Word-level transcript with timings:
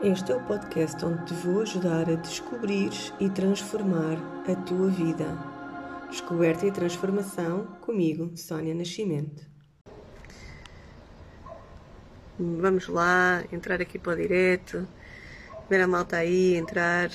Este 0.00 0.30
é 0.30 0.36
o 0.36 0.40
podcast 0.44 1.04
onde 1.04 1.24
te 1.24 1.34
vou 1.34 1.62
ajudar 1.62 2.08
a 2.08 2.14
descobrir 2.14 2.92
e 3.18 3.28
transformar 3.28 4.16
a 4.48 4.54
tua 4.54 4.88
vida. 4.90 5.26
Descoberta 6.08 6.64
e 6.66 6.70
transformação 6.70 7.66
comigo, 7.80 8.30
Sónia 8.36 8.76
Nascimento. 8.76 9.44
Vamos 12.38 12.86
lá, 12.86 13.42
entrar 13.50 13.80
aqui 13.80 13.98
para 13.98 14.12
o 14.12 14.16
direto, 14.16 14.86
ver 15.68 15.80
a 15.80 15.88
malta 15.88 16.18
aí, 16.18 16.54
entrar. 16.54 17.10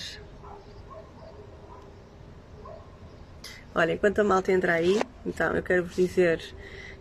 Olha, 3.74 3.94
enquanto 3.94 4.20
a 4.20 4.26
malta 4.26 4.52
entra 4.52 4.74
aí, 4.74 5.00
então 5.26 5.56
eu 5.56 5.64
quero 5.64 5.86
vos 5.86 5.96
dizer 5.96 6.44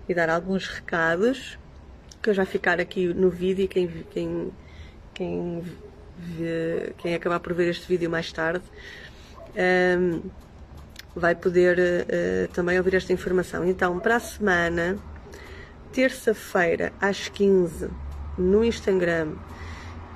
e 0.09 0.15
dar 0.15 0.31
alguns 0.31 0.69
recados 0.69 1.59
que 2.23 2.31
eu 2.31 2.35
já 2.35 2.47
ficar 2.47 2.79
aqui 2.79 3.13
no 3.13 3.29
vídeo 3.29 3.65
e 3.65 3.69
quem, 3.69 3.89
quem 4.13 4.53
quem, 5.15 5.63
vê, 6.19 6.93
quem 6.99 7.15
acabar 7.15 7.41
por 7.41 7.53
ver 7.53 7.69
este 7.69 7.87
vídeo 7.87 8.11
mais 8.11 8.33
tarde 8.33 8.65
um, 9.55 9.57
ehm, 9.57 10.21
vai 11.15 11.35
poder 11.35 11.79
uh, 11.79 12.49
também 12.53 12.79
ouvir 12.79 12.95
esta 12.95 13.13
informação. 13.13 13.65
Então, 13.65 13.99
para 13.99 14.17
a 14.17 14.21
semana, 14.21 14.99
terça-feira 15.93 16.93
às 17.01 17.29
15 17.29 17.89
no 18.39 18.65
Instagram 18.65 19.35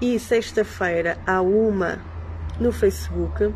e 0.00 0.18
sexta-feira 0.18 1.18
à 1.26 1.42
1 1.42 1.98
no 2.60 2.72
Facebook, 2.72 3.52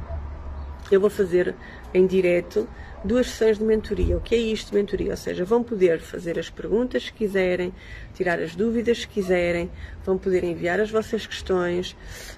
eu 0.91 1.01
vou 1.01 1.11
fazer 1.11 1.55
em 1.93 2.07
direto 2.07 2.69
duas 3.05 3.29
sessões 3.29 3.59
de 3.59 3.65
mentoria. 3.65 4.17
O 4.17 4.21
que 4.21 4.35
é 4.35 4.39
isto 4.39 4.75
mentoria? 4.75 5.11
Ou 5.11 5.17
seja, 5.17 5.45
vão 5.45 5.63
poder 5.63 6.01
fazer 6.01 6.39
as 6.39 6.51
perguntas 6.51 7.09
que 7.09 7.19
quiserem, 7.25 7.73
tirar 8.15 8.39
as 8.39 8.55
dúvidas 8.55 9.05
que 9.05 9.15
quiserem, 9.15 9.71
vão 10.05 10.19
poder 10.19 10.45
enviar 10.45 10.81
as 10.81 10.91
vossas 10.91 11.27
questões, 11.27 11.97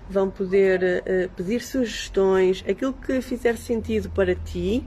vão 0.09 0.31
poder 0.31 0.81
uh, 0.83 1.29
pedir 1.37 1.63
sugestões, 1.63 2.65
aquilo 2.69 2.93
que 2.93 3.21
fizer 3.21 3.57
sentido 3.57 4.09
para 4.11 4.35
ti, 4.35 4.85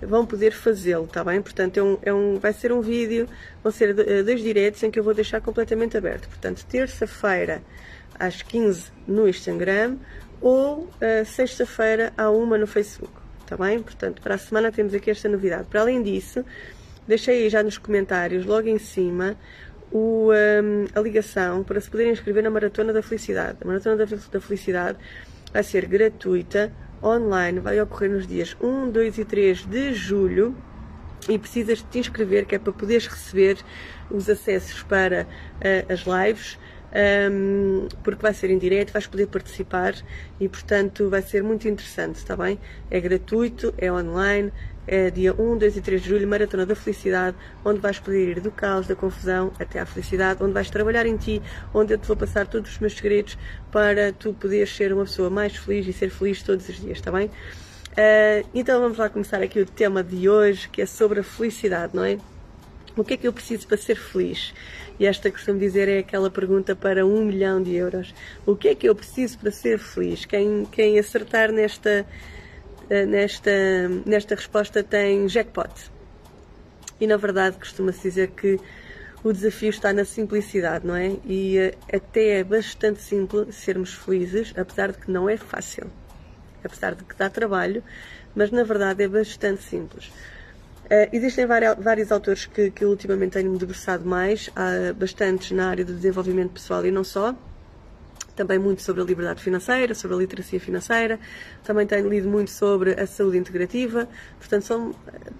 vão 0.00 0.26
poder 0.26 0.52
fazê-lo, 0.52 1.04
está 1.04 1.22
bem? 1.22 1.40
Portanto, 1.40 1.76
é 1.76 1.82
um, 1.82 1.98
é 2.02 2.12
um, 2.12 2.38
vai 2.38 2.52
ser 2.52 2.72
um 2.72 2.80
vídeo, 2.80 3.28
vão 3.62 3.70
ser 3.70 3.90
uh, 3.90 4.24
dois 4.24 4.40
diretos 4.40 4.82
em 4.82 4.90
que 4.90 4.98
eu 4.98 5.04
vou 5.04 5.14
deixar 5.14 5.40
completamente 5.40 5.96
aberto. 5.96 6.28
Portanto, 6.28 6.64
terça-feira 6.66 7.62
às 8.18 8.42
15 8.42 8.90
no 9.06 9.28
Instagram 9.28 9.98
ou 10.40 10.84
uh, 10.84 11.24
sexta-feira 11.24 12.12
à 12.16 12.30
1 12.30 12.58
no 12.58 12.66
Facebook 12.66 13.21
está 13.52 13.56
bem? 13.56 13.82
Portanto, 13.82 14.22
para 14.22 14.34
a 14.34 14.38
semana 14.38 14.72
temos 14.72 14.94
aqui 14.94 15.10
esta 15.10 15.28
novidade. 15.28 15.66
Para 15.68 15.82
além 15.82 16.02
disso, 16.02 16.44
deixei 17.06 17.42
aí 17.42 17.50
já 17.50 17.62
nos 17.62 17.76
comentários, 17.76 18.46
logo 18.46 18.68
em 18.68 18.78
cima, 18.78 19.36
o, 19.90 20.30
um, 20.30 20.86
a 20.94 21.00
ligação 21.00 21.62
para 21.62 21.80
se 21.80 21.90
poderem 21.90 22.12
inscrever 22.12 22.42
na 22.42 22.50
Maratona 22.50 22.92
da 22.92 23.02
Felicidade. 23.02 23.58
A 23.60 23.66
Maratona 23.66 23.96
da, 23.96 24.04
da 24.04 24.40
Felicidade 24.40 24.98
vai 25.52 25.62
ser 25.62 25.86
gratuita, 25.86 26.72
online, 27.02 27.60
vai 27.60 27.80
ocorrer 27.80 28.10
nos 28.10 28.26
dias 28.26 28.56
1, 28.60 28.90
2 28.90 29.18
e 29.18 29.24
3 29.24 29.66
de 29.66 29.92
julho 29.92 30.56
e 31.28 31.38
precisas 31.38 31.82
te 31.82 31.98
inscrever, 31.98 32.46
que 32.46 32.54
é 32.54 32.58
para 32.58 32.72
poderes 32.72 33.06
receber 33.06 33.58
os 34.10 34.30
acessos 34.30 34.82
para 34.82 35.26
uh, 35.26 35.92
as 35.92 36.00
lives 36.00 36.58
um, 36.92 37.88
porque 38.02 38.20
vai 38.20 38.34
ser 38.34 38.50
em 38.50 38.58
direto, 38.58 38.92
vais 38.92 39.06
poder 39.06 39.26
participar 39.26 39.94
e, 40.38 40.48
portanto, 40.48 41.08
vai 41.08 41.22
ser 41.22 41.42
muito 41.42 41.66
interessante, 41.66 42.16
está 42.16 42.36
bem? 42.36 42.58
É 42.90 43.00
gratuito, 43.00 43.72
é 43.78 43.90
online, 43.90 44.52
é 44.86 45.10
dia 45.10 45.32
1, 45.32 45.58
2 45.58 45.76
e 45.76 45.80
3 45.80 46.02
de 46.02 46.08
julho, 46.08 46.28
Maratona 46.28 46.66
da 46.66 46.74
Felicidade, 46.74 47.36
onde 47.64 47.80
vais 47.80 47.98
poder 47.98 48.36
ir 48.36 48.40
do 48.40 48.50
caos, 48.50 48.86
da 48.86 48.94
confusão 48.94 49.52
até 49.58 49.78
à 49.78 49.86
felicidade, 49.86 50.42
onde 50.42 50.52
vais 50.52 50.68
trabalhar 50.70 51.06
em 51.06 51.16
ti, 51.16 51.40
onde 51.72 51.94
eu 51.94 51.98
te 51.98 52.06
vou 52.06 52.16
passar 52.16 52.46
todos 52.46 52.72
os 52.72 52.78
meus 52.78 52.94
segredos 52.94 53.38
para 53.70 54.12
tu 54.12 54.34
poderes 54.34 54.74
ser 54.74 54.92
uma 54.92 55.04
pessoa 55.04 55.30
mais 55.30 55.56
feliz 55.56 55.86
e 55.86 55.92
ser 55.92 56.10
feliz 56.10 56.42
todos 56.42 56.68
os 56.68 56.80
dias, 56.80 56.98
está 56.98 57.10
bem? 57.10 57.26
Uh, 57.92 58.48
então 58.54 58.80
vamos 58.80 58.98
lá 58.98 59.08
começar 59.08 59.42
aqui 59.42 59.60
o 59.60 59.66
tema 59.66 60.02
de 60.02 60.28
hoje, 60.28 60.68
que 60.68 60.82
é 60.82 60.86
sobre 60.86 61.20
a 61.20 61.22
felicidade, 61.22 61.94
não 61.94 62.04
é? 62.04 62.18
O 62.96 63.02
que 63.02 63.14
é 63.14 63.16
que 63.16 63.26
eu 63.26 63.32
preciso 63.32 63.66
para 63.66 63.78
ser 63.78 63.96
feliz? 63.96 64.52
E 65.00 65.06
esta, 65.06 65.30
costumo 65.30 65.58
dizer, 65.58 65.88
é 65.88 65.98
aquela 65.98 66.30
pergunta 66.30 66.76
para 66.76 67.06
um 67.06 67.24
milhão 67.24 67.62
de 67.62 67.74
euros. 67.74 68.14
O 68.44 68.54
que 68.54 68.68
é 68.68 68.74
que 68.74 68.86
eu 68.86 68.94
preciso 68.94 69.38
para 69.38 69.50
ser 69.50 69.78
feliz? 69.78 70.26
Quem, 70.26 70.66
quem 70.66 70.98
acertar 70.98 71.50
nesta, 71.50 72.06
eh, 72.90 73.06
nesta, 73.06 73.50
nesta 74.04 74.34
resposta 74.34 74.82
tem 74.82 75.26
jackpot. 75.26 75.72
E 77.00 77.06
na 77.06 77.16
verdade 77.16 77.56
costuma-se 77.56 78.02
dizer 78.02 78.28
que 78.30 78.60
o 79.24 79.32
desafio 79.32 79.70
está 79.70 79.92
na 79.92 80.04
simplicidade, 80.04 80.86
não 80.86 80.94
é? 80.94 81.16
E 81.24 81.56
eh, 81.56 81.74
até 81.92 82.40
é 82.40 82.44
bastante 82.44 83.00
simples 83.00 83.54
sermos 83.54 83.94
felizes, 83.94 84.52
apesar 84.56 84.92
de 84.92 84.98
que 84.98 85.10
não 85.10 85.30
é 85.30 85.38
fácil. 85.38 85.90
Apesar 86.62 86.94
de 86.94 87.04
que 87.04 87.16
dá 87.16 87.30
trabalho, 87.30 87.82
mas 88.34 88.50
na 88.50 88.64
verdade 88.64 89.02
é 89.02 89.08
bastante 89.08 89.62
simples. 89.62 90.12
Uh, 90.86 91.08
existem 91.12 91.46
vários 91.46 92.12
autores 92.12 92.44
que, 92.44 92.70
que 92.70 92.84
ultimamente 92.84 93.32
tenho-me 93.32 93.56
debruçado 93.56 94.04
mais, 94.06 94.50
há 94.54 94.92
bastantes 94.92 95.50
na 95.52 95.70
área 95.70 95.84
do 95.84 95.94
desenvolvimento 95.94 96.50
pessoal 96.50 96.84
e 96.84 96.90
não 96.90 97.02
só, 97.02 97.34
também 98.34 98.58
muito 98.58 98.82
sobre 98.82 99.02
a 99.02 99.04
liberdade 99.04 99.42
financeira, 99.42 99.94
sobre 99.94 100.16
a 100.16 100.18
literacia 100.18 100.58
financeira, 100.58 101.18
também 101.64 101.86
tenho 101.86 102.08
lido 102.08 102.28
muito 102.28 102.50
sobre 102.50 102.98
a 103.00 103.06
saúde 103.06 103.38
integrativa, 103.38 104.08
portanto 104.38 104.64
são 104.64 104.94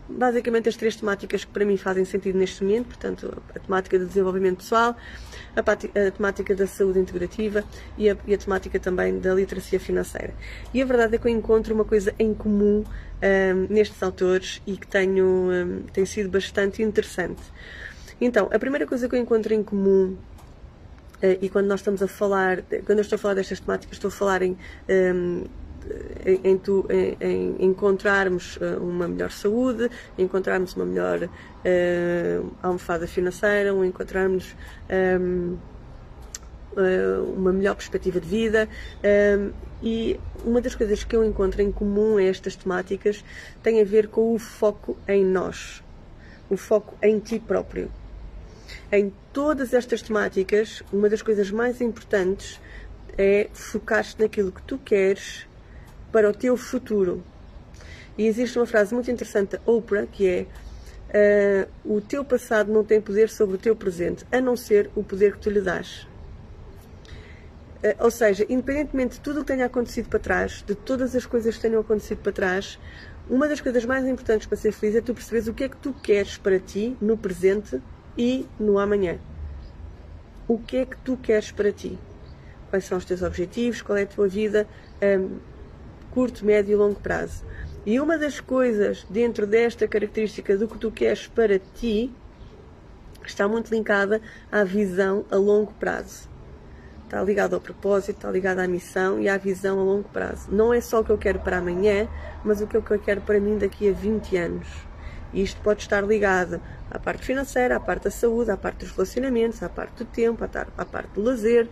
basicamente 0.08 0.68
as 0.68 0.76
três 0.76 0.96
temáticas 0.96 1.44
que 1.44 1.50
para 1.50 1.64
mim 1.64 1.76
fazem 1.76 2.04
sentido 2.04 2.38
neste 2.38 2.62
momento, 2.62 2.86
portanto 2.86 3.42
a 3.54 3.58
temática 3.58 3.98
do 3.98 4.06
desenvolvimento 4.06 4.58
pessoal, 4.58 4.96
a, 5.56 5.60
a 5.60 6.10
temática 6.10 6.54
da 6.54 6.66
saúde 6.66 6.98
integrativa 6.98 7.64
e 7.96 8.08
a, 8.08 8.16
e 8.26 8.34
a, 8.34 8.38
temática 8.38 8.78
também 8.78 9.18
da 9.18 9.34
literacia 9.34 9.78
financeira. 9.78 10.34
E 10.72 10.80
a 10.80 10.84
verdade 10.84 11.16
é 11.16 11.18
que 11.18 11.26
eu 11.26 11.30
encontro 11.30 11.74
uma 11.74 11.84
coisa 11.84 12.14
em 12.18 12.34
comum 12.34 12.84
um, 12.84 13.66
nestes 13.72 14.02
autores 14.02 14.62
e 14.66 14.76
que 14.76 14.86
tenho, 14.86 15.26
um, 15.26 15.82
tem 15.92 16.04
sido 16.04 16.28
bastante 16.28 16.82
interessante. 16.82 17.42
Então, 18.20 18.48
a 18.52 18.58
primeira 18.58 18.86
coisa 18.86 19.08
que 19.08 19.14
eu 19.14 19.20
encontro 19.20 19.52
em 19.52 19.62
comum 19.62 20.16
eh, 21.20 21.38
e 21.40 21.48
quando 21.48 21.66
nós 21.66 21.80
estamos 21.80 22.02
a 22.02 22.08
falar, 22.08 22.62
quando 22.84 22.98
eu 22.98 23.02
estou 23.02 23.16
a 23.16 23.18
falar 23.18 23.34
destas 23.34 23.60
temáticas, 23.60 23.96
estou 23.96 24.08
a 24.08 24.12
falar 24.12 24.42
em, 24.42 24.56
ehm, 24.88 25.44
em, 26.44 26.58
tu, 26.58 26.86
em, 26.88 27.16
em 27.20 27.66
encontrarmos 27.66 28.58
eh, 28.60 28.76
uma 28.76 29.08
melhor 29.08 29.30
saúde, 29.30 29.90
encontrarmos 30.16 30.74
uma 30.74 30.84
melhor 30.84 31.24
uh, 31.24 32.50
almofada 32.62 33.06
financeira, 33.06 33.74
ou 33.74 33.84
encontrarmos 33.84 34.54
um, 35.20 35.56
ehm, 36.76 37.22
uma 37.36 37.52
melhor 37.52 37.74
perspectiva 37.74 38.20
de 38.20 38.28
vida. 38.28 38.68
Um, 39.02 39.06
ehm, 39.06 39.50
e 39.82 40.20
uma 40.44 40.60
das 40.60 40.76
coisas 40.76 41.02
que 41.02 41.16
eu 41.16 41.24
encontro 41.24 41.60
em 41.60 41.72
comum 41.72 42.16
a 42.16 42.22
estas 42.22 42.54
temáticas 42.54 43.24
tem 43.62 43.80
a 43.80 43.84
ver 43.84 44.06
com 44.06 44.32
o 44.32 44.38
foco 44.38 44.96
em 45.08 45.24
nós, 45.24 45.82
o 46.48 46.56
foco 46.56 46.96
em 47.02 47.18
ti 47.18 47.40
próprio. 47.40 47.90
Em 48.92 49.12
todas 49.32 49.74
estas 49.74 50.00
temáticas, 50.00 50.84
uma 50.92 51.08
das 51.08 51.20
coisas 51.20 51.50
mais 51.50 51.80
importantes 51.80 52.60
é 53.18 53.48
focar-te 53.52 54.20
naquilo 54.20 54.52
que 54.52 54.62
tu 54.62 54.78
queres 54.78 55.46
para 56.12 56.28
o 56.28 56.32
teu 56.32 56.56
futuro. 56.56 57.24
E 58.16 58.26
existe 58.26 58.58
uma 58.58 58.66
frase 58.66 58.92
muito 58.92 59.10
interessante 59.10 59.56
da 59.56 59.60
Oprah 59.64 60.06
que 60.06 60.28
é 60.28 61.66
uh, 61.86 61.96
o 61.96 62.00
teu 62.00 62.24
passado 62.24 62.72
não 62.72 62.84
tem 62.84 63.00
poder 63.00 63.28
sobre 63.28 63.56
o 63.56 63.58
teu 63.58 63.74
presente, 63.74 64.26
a 64.30 64.40
não 64.40 64.56
ser 64.56 64.90
o 64.94 65.02
poder 65.02 65.32
que 65.32 65.38
tu 65.38 65.50
lhe 65.50 65.60
dás. 65.60 66.06
Uh, 67.82 67.96
ou 67.98 68.10
seja, 68.10 68.44
independentemente 68.48 69.16
de 69.16 69.20
tudo 69.20 69.38
o 69.38 69.40
que 69.40 69.48
tenha 69.48 69.66
acontecido 69.66 70.08
para 70.08 70.18
trás, 70.18 70.62
de 70.66 70.74
todas 70.74 71.16
as 71.16 71.26
coisas 71.26 71.56
que 71.56 71.62
tenham 71.62 71.80
acontecido 71.80 72.18
para 72.18 72.32
trás, 72.32 72.78
uma 73.30 73.48
das 73.48 73.60
coisas 73.60 73.84
mais 73.84 74.06
importantes 74.06 74.46
para 74.46 74.56
ser 74.56 74.72
feliz 74.72 74.96
é 74.96 75.00
tu 75.00 75.14
perceberes 75.14 75.48
o 75.48 75.54
que 75.54 75.64
é 75.64 75.68
que 75.68 75.76
tu 75.76 75.92
queres 75.92 76.36
para 76.36 76.58
ti 76.58 76.96
no 77.00 77.16
presente 77.16 77.80
e 78.16 78.46
no 78.58 78.78
amanhã. 78.78 79.18
O 80.46 80.58
que 80.58 80.76
é 80.76 80.84
que 80.84 80.96
tu 80.98 81.16
queres 81.16 81.50
para 81.50 81.72
ti? 81.72 81.98
Quais 82.68 82.84
são 82.84 82.98
os 82.98 83.04
teus 83.04 83.22
objetivos? 83.22 83.80
Qual 83.80 83.96
é 83.96 84.02
a 84.02 84.06
tua 84.06 84.28
vida 84.28 84.66
um, 85.00 85.38
curto, 86.12 86.44
médio 86.44 86.72
e 86.72 86.76
longo 86.76 87.00
prazo? 87.00 87.44
E 87.84 87.98
uma 87.98 88.16
das 88.16 88.40
coisas 88.40 89.04
dentro 89.10 89.46
desta 89.46 89.88
característica 89.88 90.56
do 90.56 90.68
que 90.68 90.78
tu 90.78 90.90
queres 90.90 91.26
para 91.26 91.58
ti 91.58 92.12
está 93.24 93.48
muito 93.48 93.70
linkada 93.70 94.20
à 94.50 94.62
visão 94.62 95.24
a 95.30 95.36
longo 95.36 95.72
prazo. 95.74 96.28
Está 97.04 97.22
ligado 97.22 97.54
ao 97.54 97.60
propósito, 97.60 98.16
está 98.16 98.30
ligado 98.30 98.60
à 98.60 98.68
missão 98.68 99.20
e 99.20 99.28
à 99.28 99.36
visão 99.36 99.78
a 99.80 99.82
longo 99.82 100.08
prazo. 100.08 100.48
Não 100.50 100.72
é 100.72 100.80
só 100.80 101.00
o 101.00 101.04
que 101.04 101.10
eu 101.10 101.18
quero 101.18 101.40
para 101.40 101.58
amanhã, 101.58 102.08
mas 102.44 102.60
o 102.60 102.66
que 102.66 102.76
eu 102.76 102.82
quero 102.82 103.20
para 103.20 103.38
mim 103.38 103.58
daqui 103.58 103.88
a 103.88 103.92
20 103.92 104.36
anos. 104.36 104.68
E 105.32 105.42
isto 105.42 105.60
pode 105.60 105.82
estar 105.82 106.02
ligado 106.02 106.60
à 106.90 106.98
parte 106.98 107.24
financeira, 107.24 107.76
à 107.76 107.80
parte 107.80 108.04
da 108.04 108.10
saúde, 108.10 108.50
à 108.50 108.56
parte 108.56 108.84
dos 108.84 108.92
relacionamentos, 108.92 109.62
à 109.62 109.68
parte 109.68 109.96
do 109.96 110.04
tempo, 110.04 110.44
à 110.44 110.84
parte 110.84 111.08
do 111.14 111.22
lazer, 111.22 111.68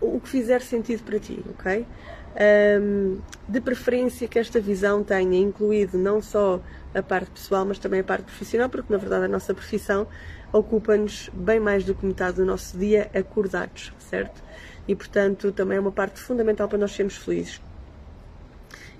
o 0.00 0.18
que 0.20 0.28
fizer 0.28 0.62
sentido 0.62 1.02
para 1.02 1.18
ti, 1.18 1.44
ok? 1.50 1.86
Um, 2.36 3.20
de 3.48 3.60
preferência 3.60 4.26
que 4.26 4.40
esta 4.40 4.58
visão 4.58 5.04
tenha 5.04 5.38
incluído 5.38 5.96
não 5.96 6.20
só 6.20 6.60
a 6.92 7.02
parte 7.02 7.30
pessoal, 7.30 7.64
mas 7.64 7.78
também 7.78 8.00
a 8.00 8.04
parte 8.04 8.24
profissional, 8.24 8.68
porque 8.68 8.92
na 8.92 8.98
verdade 8.98 9.26
a 9.26 9.28
nossa 9.28 9.54
profissão 9.54 10.06
ocupa-nos 10.52 11.30
bem 11.32 11.60
mais 11.60 11.84
do 11.84 11.94
que 11.94 12.04
metade 12.04 12.36
do 12.36 12.44
nosso 12.44 12.76
dia 12.76 13.10
acordados, 13.14 13.92
certo? 13.98 14.42
E 14.86 14.94
portanto 14.94 15.52
também 15.52 15.76
é 15.76 15.80
uma 15.80 15.92
parte 15.92 16.20
fundamental 16.20 16.68
para 16.68 16.78
nós 16.78 16.92
sermos 16.92 17.16
felizes. 17.16 17.60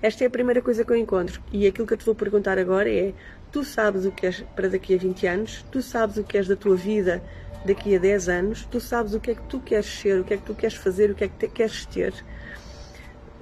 Esta 0.01 0.23
é 0.23 0.27
a 0.27 0.29
primeira 0.29 0.61
coisa 0.61 0.85
que 0.85 0.91
eu 0.91 0.97
encontro 0.97 1.41
e 1.51 1.65
aquilo 1.65 1.87
que 1.87 1.93
eu 1.93 1.97
te 1.97 2.05
vou 2.05 2.15
perguntar 2.15 2.57
agora 2.59 2.89
é: 2.89 3.13
tu 3.51 3.63
sabes 3.63 4.05
o 4.05 4.11
que 4.11 4.25
és 4.25 4.41
para 4.55 4.69
daqui 4.69 4.93
a 4.93 4.97
20 4.97 5.27
anos? 5.27 5.65
Tu 5.71 5.81
sabes 5.81 6.17
o 6.17 6.23
que 6.23 6.37
és 6.37 6.47
da 6.47 6.55
tua 6.55 6.75
vida 6.75 7.23
daqui 7.65 7.95
a 7.95 7.99
10 7.99 8.29
anos? 8.29 8.65
Tu 8.69 8.79
sabes 8.79 9.13
o 9.13 9.19
que 9.19 9.31
é 9.31 9.35
que 9.35 9.43
tu 9.43 9.59
queres 9.59 9.87
ser, 9.87 10.19
o 10.19 10.23
que 10.23 10.33
é 10.33 10.37
que 10.37 10.43
tu 10.43 10.53
queres 10.53 10.75
fazer, 10.75 11.11
o 11.11 11.15
que 11.15 11.23
é 11.23 11.27
que 11.27 11.37
te, 11.37 11.47
queres 11.47 11.85
ter? 11.85 12.13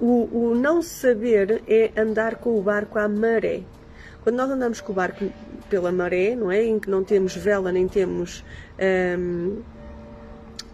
O, 0.00 0.50
o 0.50 0.54
não 0.54 0.82
saber 0.82 1.62
é 1.68 1.90
andar 1.96 2.36
com 2.36 2.58
o 2.58 2.62
barco 2.62 2.98
à 2.98 3.08
maré. 3.08 3.62
Quando 4.22 4.36
nós 4.36 4.50
andamos 4.50 4.80
com 4.80 4.92
o 4.92 4.94
barco 4.94 5.30
pela 5.68 5.92
maré, 5.92 6.34
não 6.34 6.50
é? 6.50 6.64
Em 6.64 6.78
que 6.78 6.90
não 6.90 7.04
temos 7.04 7.36
vela 7.36 7.70
nem 7.70 7.86
temos 7.86 8.44
hum, 9.18 9.62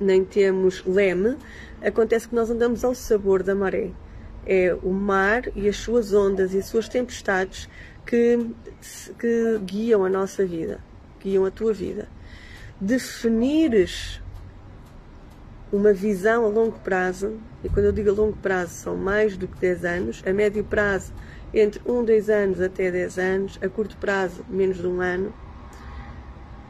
nem 0.00 0.24
temos 0.24 0.82
leme, 0.86 1.36
acontece 1.82 2.28
que 2.28 2.34
nós 2.34 2.50
andamos 2.50 2.84
ao 2.84 2.94
sabor 2.94 3.42
da 3.42 3.54
maré. 3.54 3.90
É 4.46 4.74
o 4.82 4.90
mar 4.90 5.42
e 5.54 5.68
as 5.68 5.76
suas 5.76 6.14
ondas 6.14 6.54
e 6.54 6.58
as 6.58 6.66
suas 6.66 6.88
tempestades 6.88 7.68
que, 8.06 8.50
que 9.18 9.58
guiam 9.64 10.04
a 10.04 10.08
nossa 10.08 10.44
vida, 10.46 10.80
guiam 11.20 11.44
a 11.44 11.50
tua 11.50 11.72
vida. 11.72 12.08
Definires 12.80 14.22
uma 15.72 15.92
visão 15.92 16.44
a 16.44 16.48
longo 16.48 16.78
prazo, 16.80 17.38
e 17.62 17.68
quando 17.68 17.86
eu 17.86 17.92
digo 17.92 18.10
a 18.10 18.12
longo 18.12 18.36
prazo 18.36 18.74
são 18.74 18.96
mais 18.96 19.36
do 19.36 19.46
que 19.46 19.58
10 19.58 19.84
anos, 19.84 20.22
a 20.26 20.32
médio 20.32 20.64
prazo 20.64 21.12
entre 21.54 21.80
1, 21.86 22.04
2 22.04 22.30
anos 22.30 22.60
até 22.60 22.90
10 22.90 23.18
anos, 23.18 23.58
a 23.62 23.68
curto 23.68 23.96
prazo 23.96 24.44
menos 24.48 24.78
de 24.78 24.86
um 24.86 25.00
ano. 25.00 25.32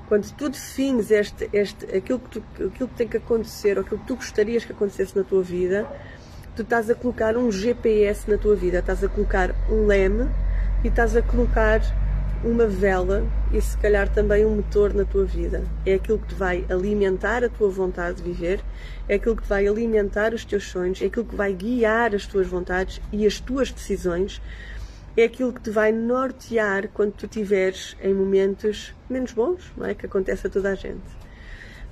Quando 0.08 0.31
tu 0.32 0.49
defines 0.49 1.11
este, 1.11 1.49
este, 1.52 1.85
aquilo, 1.97 2.19
que 2.19 2.31
tu, 2.31 2.43
aquilo 2.55 2.88
que 2.88 2.97
tem 2.97 3.08
que 3.08 3.17
acontecer, 3.17 3.79
ou 3.79 3.85
aquilo 3.85 4.00
que 4.00 4.06
tu 4.06 4.17
gostarias 4.17 4.64
que 4.64 4.73
acontecesse 4.73 5.17
na 5.17 5.23
tua 5.23 5.43
vida, 5.43 5.87
tu 6.56 6.62
estás 6.62 6.91
a 6.91 6.94
colocar 6.94 7.37
um 7.37 7.50
GPS 7.50 8.29
na 8.29 8.37
tua 8.37 8.56
vida, 8.56 8.81
estás 8.81 9.05
a 9.05 9.08
colocar 9.08 9.55
um 9.70 9.87
leme 9.87 10.29
e 10.82 10.88
estás 10.88 11.14
a 11.17 11.23
colocar 11.23 11.81
uma 12.43 12.67
vela 12.67 13.27
e 13.53 13.61
se 13.61 13.77
calhar 13.77 14.09
também 14.09 14.47
um 14.47 14.57
motor 14.57 14.95
na 14.95 15.05
tua 15.05 15.25
vida. 15.25 15.63
É 15.85 15.95
aquilo 15.95 16.19
que 16.19 16.29
te 16.29 16.35
vai 16.35 16.65
alimentar 16.69 17.45
a 17.45 17.49
tua 17.49 17.69
vontade 17.69 18.23
de 18.23 18.23
viver, 18.23 18.61
é 19.09 19.17
aquilo 19.17 19.37
que 19.37 19.43
te 19.43 19.49
vai 19.49 19.67
alimentar 19.67 20.33
os 20.33 20.45
teus 20.45 20.65
sonhos, 20.65 21.03
é 21.03 21.07
aquilo 21.07 21.27
que 21.27 21.37
vai 21.37 21.53
guiar 21.53 22.15
as 22.15 22.27
tuas 22.27 22.47
vontades 22.47 23.01
e 23.13 23.27
as 23.27 23.41
tuas 23.41 23.71
decisões, 23.71 24.41
é 25.17 25.25
aquilo 25.25 25.53
que 25.53 25.61
te 25.61 25.71
vai 25.71 25.93
nortear 25.93 26.89
quando 26.89 27.13
tu 27.13 27.27
estiveres 27.27 27.97
em 28.03 28.15
momentos 28.15 28.95
menos 29.09 29.33
bons, 29.33 29.73
não 29.77 29.87
é? 29.87 29.95
Que 29.95 30.07
acontece 30.07 30.47
a 30.47 30.51
toda 30.51 30.71
a 30.71 30.75
gente. 30.75 31.21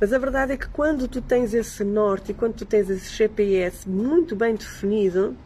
Mas 0.01 0.13
a 0.13 0.19
verdade 0.19 0.53
é 0.53 0.57
que 0.57 0.69
quando 0.69 1.09
tu 1.09 1.21
tens 1.21 1.53
esse 1.53 1.83
norte 1.83 2.31
e 2.31 2.35
quando 2.35 2.55
tu 2.55 2.65
tens 2.65 2.89
esse 2.89 3.11
GPS 3.11 3.89
muito 3.89 4.37
bem 4.37 4.55
definido, 4.55 5.37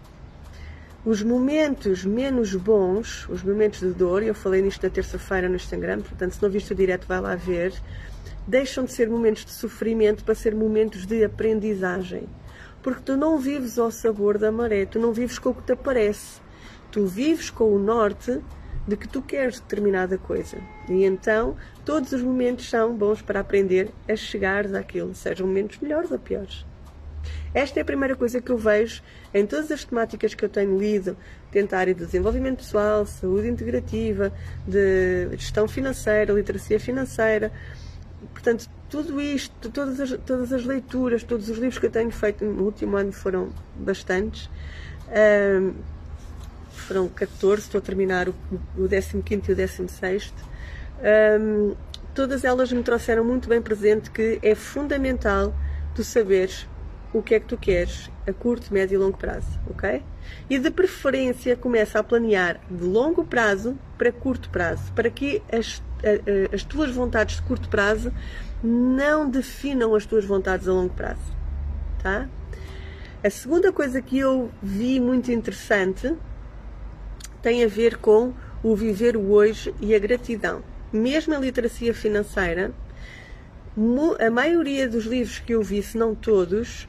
os 1.04 1.20
momentos 1.20 2.04
menos 2.04 2.54
bons, 2.54 3.28
os 3.28 3.42
momentos 3.42 3.80
de 3.80 3.90
dor, 3.92 4.22
eu 4.22 4.34
falei 4.34 4.62
nisto 4.62 4.84
na 4.84 4.90
terça-feira 4.90 5.48
no 5.48 5.56
Instagram, 5.56 6.00
portanto, 6.00 6.32
se 6.32 6.42
não 6.42 6.48
viste 6.48 6.72
o 6.72 6.76
direto, 6.76 7.08
vai 7.08 7.20
lá 7.20 7.34
ver, 7.34 7.74
deixam 8.46 8.84
de 8.84 8.92
ser 8.92 9.10
momentos 9.10 9.44
de 9.44 9.50
sofrimento 9.50 10.22
para 10.22 10.34
ser 10.34 10.54
momentos 10.54 11.04
de 11.04 11.24
aprendizagem. 11.24 12.28
Porque 12.82 13.02
tu 13.02 13.16
não 13.16 13.36
vives 13.38 13.80
ao 13.80 13.90
sabor 13.90 14.38
da 14.38 14.52
maré, 14.52 14.86
tu 14.86 15.00
não 15.00 15.12
vives 15.12 15.40
com 15.40 15.50
o 15.50 15.54
que 15.54 15.62
te 15.62 15.72
aparece, 15.72 16.40
tu 16.92 17.04
vives 17.04 17.50
com 17.50 17.74
o 17.74 17.80
norte 17.80 18.40
de 18.86 18.96
que 18.96 19.08
tu 19.08 19.22
queres 19.22 19.58
determinada 19.58 20.16
coisa. 20.18 20.58
E 20.88 21.04
então, 21.04 21.56
todos 21.84 22.12
os 22.12 22.22
momentos 22.22 22.68
são 22.70 22.94
bons 22.94 23.20
para 23.20 23.40
aprender 23.40 23.90
a 24.08 24.14
chegar 24.14 24.72
àquilo, 24.76 25.14
sejam 25.14 25.48
momentos 25.48 25.78
melhores 25.78 26.12
ou 26.12 26.18
piores. 26.18 26.64
Esta 27.54 27.80
é 27.80 27.82
a 27.82 27.84
primeira 27.84 28.16
coisa 28.16 28.40
que 28.40 28.50
eu 28.50 28.56
vejo 28.56 29.02
em 29.34 29.46
todas 29.46 29.70
as 29.70 29.84
temáticas 29.84 30.34
que 30.34 30.44
eu 30.44 30.48
tenho 30.48 30.78
lido, 30.78 31.16
tentar 31.50 31.80
área 31.80 31.94
de 31.94 32.04
desenvolvimento 32.04 32.58
pessoal, 32.58 33.04
saúde 33.04 33.48
integrativa, 33.48 34.32
de 34.66 35.28
gestão 35.36 35.68
financeira, 35.68 36.32
literacia 36.32 36.80
financeira. 36.80 37.52
Portanto, 38.32 38.68
tudo 38.88 39.20
isto, 39.20 39.68
todas 39.70 40.00
as, 40.00 40.18
todas 40.24 40.52
as 40.52 40.64
leituras, 40.64 41.22
todos 41.22 41.50
os 41.50 41.58
livros 41.58 41.78
que 41.78 41.86
eu 41.86 41.90
tenho 41.90 42.10
feito 42.10 42.44
no 42.44 42.62
último 42.64 42.96
ano 42.96 43.12
foram 43.12 43.50
bastantes. 43.76 44.48
Um, 45.60 45.74
foram 46.70 47.08
14, 47.08 47.62
estou 47.62 47.78
a 47.78 47.82
terminar 47.82 48.28
o, 48.28 48.34
o 48.78 48.88
15 48.88 49.50
e 49.50 49.52
o 49.52 49.56
16. 49.56 50.34
Um, 51.40 51.74
todas 52.14 52.44
elas 52.44 52.72
me 52.72 52.82
trouxeram 52.82 53.24
muito 53.24 53.48
bem 53.48 53.60
presente 53.60 54.10
que 54.10 54.38
é 54.42 54.54
fundamental 54.54 55.54
tu 55.94 56.02
saberes 56.02 56.66
o 57.12 57.22
que 57.22 57.34
é 57.34 57.40
que 57.40 57.46
tu 57.46 57.56
queres 57.56 58.10
a 58.26 58.32
curto, 58.32 58.72
médio 58.72 58.94
e 58.94 58.98
longo 58.98 59.16
prazo, 59.18 59.58
ok? 59.68 60.02
E 60.48 60.58
de 60.58 60.70
preferência 60.70 61.56
começa 61.56 61.98
a 61.98 62.02
planear 62.02 62.60
de 62.70 62.84
longo 62.84 63.24
prazo 63.24 63.76
para 63.98 64.10
curto 64.10 64.48
prazo, 64.48 64.92
para 64.92 65.10
que 65.10 65.42
as, 65.52 65.82
as 66.52 66.64
tuas 66.64 66.90
vontades 66.90 67.36
de 67.36 67.42
curto 67.42 67.68
prazo 67.68 68.12
não 68.62 69.28
definam 69.28 69.94
as 69.94 70.06
tuas 70.06 70.24
vontades 70.24 70.68
a 70.68 70.72
longo 70.72 70.94
prazo, 70.94 71.20
tá? 72.02 72.28
A 73.22 73.30
segunda 73.30 73.72
coisa 73.72 74.00
que 74.00 74.18
eu 74.18 74.50
vi 74.62 74.98
muito 74.98 75.30
interessante 75.30 76.16
tem 77.40 77.62
a 77.62 77.68
ver 77.68 77.96
com 77.98 78.32
o 78.62 78.74
viver 78.74 79.16
o 79.16 79.32
hoje 79.32 79.74
e 79.80 79.94
a 79.94 79.98
gratidão. 79.98 80.62
Mesmo 80.92 81.34
a 81.34 81.38
literacia 81.38 81.92
financeira, 81.92 82.72
a 84.18 84.30
maioria 84.30 84.88
dos 84.88 85.04
livros 85.04 85.38
que 85.38 85.54
eu 85.54 85.62
vi, 85.62 85.82
se 85.82 85.96
não 85.96 86.14
todos, 86.14 86.88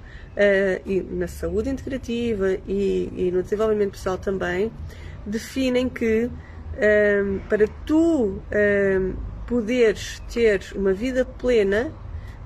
e 0.86 1.02
na 1.02 1.28
saúde 1.28 1.70
integrativa 1.70 2.58
e, 2.68 3.12
e, 3.16 3.32
no 3.32 3.44
desenvolvimento 3.44 3.92
pessoal 3.92 4.18
também, 4.18 4.72
definem 5.26 5.88
que 5.88 6.26
um, 6.26 6.32
ehm, 6.78 7.40
para 7.50 7.68
tu 7.86 8.26
um, 8.26 8.42
ehm, 8.52 9.14
poderes 9.46 10.20
ter 10.32 10.62
uma 10.76 10.94
vida 10.94 11.24
plena 11.24 11.92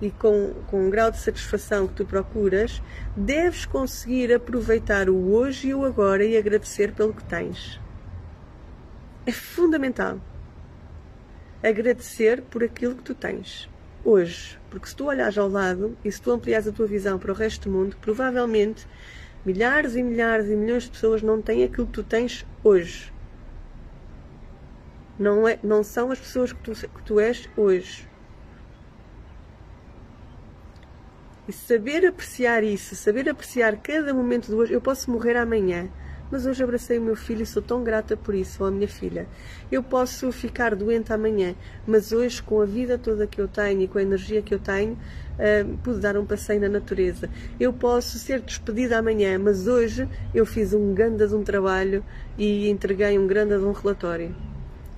e 0.02 0.12
com, 0.12 0.54
com 0.68 0.86
um 0.86 0.90
grau 0.90 1.10
de 1.10 1.18
satisfação 1.18 1.88
que 1.88 1.96
tu 1.96 2.06
procuras, 2.06 2.82
deves 3.16 3.66
conseguir 3.66 4.32
aproveitar 4.34 5.10
o 5.10 5.32
hoje 5.32 5.70
e 5.70 5.74
o 5.74 5.86
agora 5.86 6.24
e 6.24 6.38
agradecer 6.38 6.92
pelo 6.92 7.14
que 7.14 7.24
tens. 7.24 7.80
É 9.26 9.32
fundamental 9.32 10.20
agradecer 11.64 12.42
por 12.44 12.64
aquilo 12.64 12.96
que 12.96 13.04
tu 13.04 13.16
tens 13.16 13.68
hoje. 14.08 14.58
Porque 14.70 14.88
se 14.88 14.96
tu 14.96 15.06
olhares 15.06 15.38
ao 15.38 15.50
lado 15.50 15.98
e 16.04 16.12
se 16.12 16.22
tu 16.22 16.32
ampliares 16.32 16.68
a 16.68 16.72
tua 16.72 16.88
visão 16.88 17.20
para 17.20 17.32
o 17.32 17.36
resto 17.36 17.70
do 17.70 17.78
mundo, 17.78 17.98
provavelmente 18.00 18.88
milhares 19.46 19.96
e 19.96 20.02
milhares 20.02 20.48
e 20.50 20.56
milhões 20.56 20.84
de 20.84 20.92
pessoas 20.92 21.22
não 21.22 21.42
têm 21.42 21.66
aquilo 21.66 21.86
que 21.86 21.94
tu 21.94 22.04
tens 22.04 22.46
hoje. 22.64 23.12
Não, 25.20 25.48
é, 25.48 25.60
não 25.62 25.84
são 25.84 26.12
as 26.12 26.20
pessoas 26.20 26.54
que 26.54 26.60
tu, 26.62 26.72
que 26.72 27.04
tu 27.04 27.20
és 27.20 27.50
hoje. 27.58 28.08
E 31.48 31.52
saber 31.52 32.06
apreciar 32.06 32.64
isso, 32.64 32.96
saber 32.96 33.28
apreciar 33.30 33.78
cada 33.78 34.14
momento 34.14 34.48
de 34.48 34.54
hoje. 34.54 34.74
Eu 34.74 34.82
posso 34.82 35.10
morrer 35.10 35.36
amanhã, 35.38 35.90
mas 36.32 36.46
hoje 36.46 36.64
abracei 36.64 36.98
o 36.98 37.02
meu 37.02 37.16
filho 37.16 37.44
e 37.44 37.46
sou 37.46 37.62
tão 37.62 37.84
grata 37.84 38.18
por 38.18 38.36
isso, 38.36 38.64
ou 38.64 38.70
a 38.70 38.72
minha 38.72 38.88
filha. 38.88 39.28
Eu 39.72 39.82
posso 39.82 40.32
ficar 40.32 40.76
doente 40.76 41.12
amanhã, 41.14 41.56
mas 41.86 42.12
hoje, 42.12 42.42
com 42.42 42.62
a 42.62 42.66
vida 42.66 42.98
toda 42.98 43.28
que 43.28 43.40
eu 43.40 43.48
tenho 43.48 43.82
e 43.82 43.88
com 43.88 43.98
a 43.98 44.02
energia 44.02 44.42
que 44.42 44.54
eu 44.54 44.60
tenho, 44.60 44.94
uh, 44.94 45.78
pude 45.84 46.00
dar 46.00 46.18
um 46.18 46.26
passeio 46.26 46.60
na 46.62 46.70
natureza. 46.70 47.30
Eu 47.60 47.72
posso 47.72 48.18
ser 48.20 48.42
despedida 48.42 48.98
amanhã, 48.98 49.38
mas 49.40 49.68
hoje 49.68 50.08
eu 50.34 50.46
fiz 50.46 50.74
um 50.74 50.94
grande 50.94 51.28
de 51.28 51.36
um 51.36 51.44
trabalho 51.44 52.04
e 52.38 52.70
entreguei 52.70 53.18
um 53.18 53.28
grande 53.28 53.58
de 53.58 53.64
um 53.64 53.72
relatório. 53.72 54.36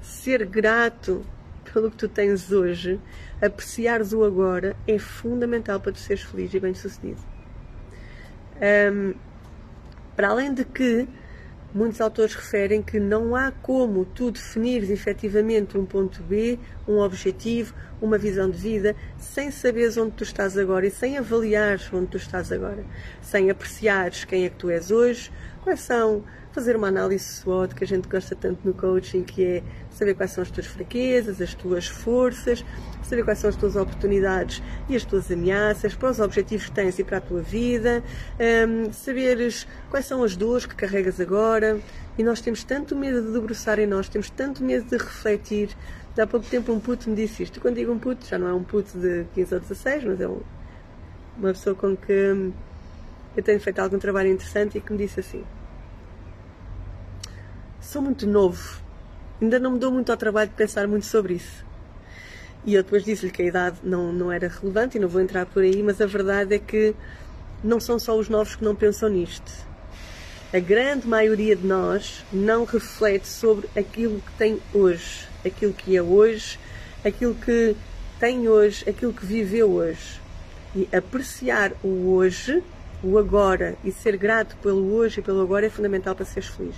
Ser 0.02 0.46
grato 0.46 1.26
pelo 1.74 1.92
que 1.92 1.98
tu 1.98 2.08
tens 2.08 2.52
hoje, 2.52 3.00
apreciares 3.42 4.14
o 4.14 4.24
agora, 4.24 4.76
é 4.88 4.98
fundamental 4.98 5.80
para 5.80 5.92
tu 5.92 6.00
seres 6.00 6.24
feliz 6.24 6.54
e 6.54 6.60
bem-sucedido. 6.60 7.20
Um, 8.60 9.14
para 10.20 10.32
além 10.32 10.54
de 10.54 10.66
que 10.66 11.08
muitos 11.74 12.02
autores 12.02 12.36
referem 12.36 12.82
que 12.82 13.00
não 13.00 13.38
há 13.38 13.54
como 13.54 14.04
tu 14.04 14.30
definires 14.30 14.90
efetivamente 14.90 15.78
um 15.78 15.86
ponto 15.86 16.22
B, 16.22 16.60
um 16.86 16.98
objetivo, 16.98 17.74
uma 18.02 18.18
visão 18.18 18.50
de 18.50 18.58
vida 18.58 18.96
sem 19.18 19.52
saberes 19.52 19.98
onde 19.98 20.12
tu 20.12 20.24
estás 20.24 20.58
agora 20.58 20.88
e 20.88 20.92
sem 20.92 21.18
avaliares 21.18 21.92
onde 21.94 22.08
tu 22.08 22.18
estás 22.18 22.52
agora, 22.52 22.84
sem 23.22 23.50
apreciares 23.50 24.26
quem 24.26 24.46
é 24.46 24.50
que 24.50 24.56
tu 24.56 24.70
és 24.70 24.92
hoje, 24.92 25.32
quais 25.64 25.82
são 25.82 26.24
fazer 26.52 26.76
uma 26.76 26.88
análise 26.88 27.24
SWOT 27.24 27.76
que 27.76 27.84
a 27.84 27.88
gente 27.88 28.08
gosta 28.08 28.36
tanto 28.36 28.68
no 28.68 28.74
coaching, 28.74 29.24
que 29.24 29.44
é 29.44 29.64
saber 29.92 30.16
quais 30.16 30.32
são 30.32 30.42
as 30.42 30.50
tuas 30.50 30.66
fraquezas, 30.66 31.42
as 31.42 31.54
tuas 31.54 31.88
forças, 31.88 32.66
saber 33.04 33.24
quais 33.24 33.40
são 33.40 33.50
as 33.50 33.56
tuas 33.56 33.76
oportunidades 33.76 34.62
e 34.88 34.96
as 34.96 35.04
tuas 35.04 35.32
ameaças, 35.32 35.94
para 35.94 36.10
os 36.10 36.20
objetivos 36.20 36.66
que 36.66 36.72
tens 36.72 36.98
e 36.98 37.04
para 37.04 37.18
a 37.18 37.22
tua 37.22 37.42
vida, 37.42 38.04
um, 38.68 38.92
saberes 38.92 39.68
quais 39.90 40.06
são 40.06 40.24
as 40.24 40.36
dores 40.36 40.66
que 40.66 40.76
carregas 40.76 41.20
agora. 41.20 41.80
E 42.18 42.24
nós 42.24 42.42
temos 42.42 42.64
tanto 42.66 42.96
medo 42.96 43.22
de 43.22 43.32
debruçar 43.32 43.80
em 43.80 43.88
nós, 43.88 44.10
temos 44.10 44.30
tanto 44.30 44.62
medo 44.64 44.90
de 44.90 44.98
refletir. 44.98 45.70
Há 46.18 46.28
pouco 46.28 46.46
tempo 46.48 46.72
um 46.74 46.80
puto 46.80 47.10
me 47.10 47.16
disse 47.16 47.44
isto. 47.44 47.62
Quando 47.62 47.76
digo 47.76 47.92
um 47.92 48.00
puto, 48.00 48.26
já 48.26 48.38
não 48.38 48.48
é 48.48 48.54
um 48.54 48.64
puto 48.64 48.98
de 48.98 49.26
15 49.36 49.54
ou 49.54 49.60
16, 49.62 50.04
mas 50.04 50.22
é 50.22 50.28
um, 50.28 50.42
uma 51.38 51.50
pessoa 51.50 51.76
com 51.76 51.96
que 51.96 52.52
eu 53.38 53.44
tenho 53.44 53.60
feito 53.60 53.80
algum 53.80 54.00
trabalho 54.00 54.30
interessante 54.30 54.78
e 54.78 54.82
que 54.82 54.92
me 54.92 54.98
disse 54.98 55.20
assim: 55.20 55.44
Sou 57.80 58.02
muito 58.02 58.28
novo, 58.28 58.82
ainda 59.42 59.60
não 59.60 59.72
me 59.72 59.80
dou 59.80 59.92
muito 59.92 60.12
ao 60.12 60.18
trabalho 60.18 60.50
de 60.50 60.56
pensar 60.56 60.88
muito 60.88 61.06
sobre 61.06 61.36
isso. 61.36 61.66
E 62.66 62.76
eu 62.76 62.84
depois 62.84 63.06
disse-lhe 63.06 63.32
que 63.32 63.42
a 63.42 63.46
idade 63.46 63.78
não, 63.82 64.12
não 64.12 64.32
era 64.32 64.50
relevante 64.50 64.98
e 64.98 65.00
não 65.00 65.08
vou 65.08 65.22
entrar 65.22 65.46
por 65.46 65.64
aí, 65.64 65.82
mas 65.82 66.02
a 66.02 66.06
verdade 66.06 66.56
é 66.56 66.60
que 66.60 66.94
não 67.64 67.80
são 67.80 67.98
só 67.98 68.18
os 68.18 68.28
novos 68.28 68.56
que 68.56 68.64
não 68.64 68.76
pensam 68.76 69.08
nisto. 69.08 69.52
A 70.52 70.60
grande 70.60 71.08
maioria 71.08 71.56
de 71.56 71.66
nós 71.66 72.26
não 72.34 72.66
reflete 72.66 73.28
sobre 73.28 73.70
aquilo 73.78 74.20
que 74.20 74.32
tem 74.34 74.60
hoje, 74.74 75.29
aquilo 75.46 75.74
que 75.74 75.96
é 75.96 76.02
hoje, 76.02 76.60
aquilo 77.06 77.36
que 77.36 77.76
tem 78.20 78.48
hoje, 78.48 78.88
aquilo 78.90 79.14
que 79.14 79.26
viveu 79.26 79.72
hoje. 79.72 80.20
E 80.76 80.88
apreciar 80.96 81.72
o 81.84 82.14
hoje, 82.14 82.64
o 83.04 83.18
agora, 83.18 83.76
e 83.84 83.92
ser 83.92 84.18
grato 84.18 84.56
pelo 84.58 84.94
hoje 84.94 85.20
e 85.20 85.24
pelo 85.24 85.42
agora 85.42 85.66
é 85.66 85.70
fundamental 85.70 86.14
para 86.14 86.26
seres 86.26 86.50
feliz. 86.50 86.76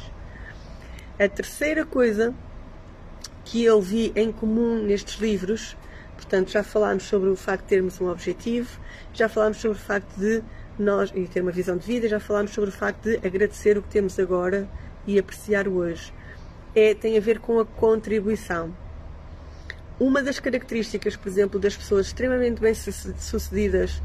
A 1.19 1.27
terceira 1.27 1.85
coisa 1.85 2.33
que 3.43 3.63
eu 3.63 3.81
vi 3.81 4.13
em 4.15 4.31
comum 4.31 4.81
nestes 4.83 5.19
livros, 5.19 5.75
portanto, 6.15 6.51
já 6.51 6.63
falámos 6.63 7.03
sobre 7.03 7.29
o 7.29 7.35
facto 7.35 7.63
de 7.63 7.69
termos 7.69 7.99
um 7.99 8.07
objetivo, 8.07 8.79
já 9.13 9.27
falámos 9.27 9.57
sobre 9.57 9.77
o 9.77 9.81
facto 9.81 10.15
de 10.17 10.41
nós, 10.79 11.11
e 11.13 11.27
ter 11.27 11.41
uma 11.41 11.51
visão 11.51 11.77
de 11.77 11.85
vida, 11.85 12.07
já 12.07 12.19
falámos 12.19 12.51
sobre 12.51 12.69
o 12.69 12.73
facto 12.73 13.03
de 13.03 13.17
agradecer 13.17 13.77
o 13.77 13.81
que 13.81 13.89
temos 13.89 14.17
agora 14.19 14.67
e 15.05 15.19
apreciar 15.19 15.67
o 15.67 15.77
hoje. 15.77 16.13
É, 16.75 16.93
tem 16.93 17.17
a 17.17 17.21
ver 17.21 17.39
com 17.39 17.59
a 17.59 17.65
contribuição. 17.65 18.73
Uma 19.99 20.23
das 20.23 20.39
características, 20.39 21.15
por 21.15 21.27
exemplo, 21.27 21.59
das 21.59 21.75
pessoas 21.75 22.07
extremamente 22.07 22.59
bem-sucedidas 22.59 24.01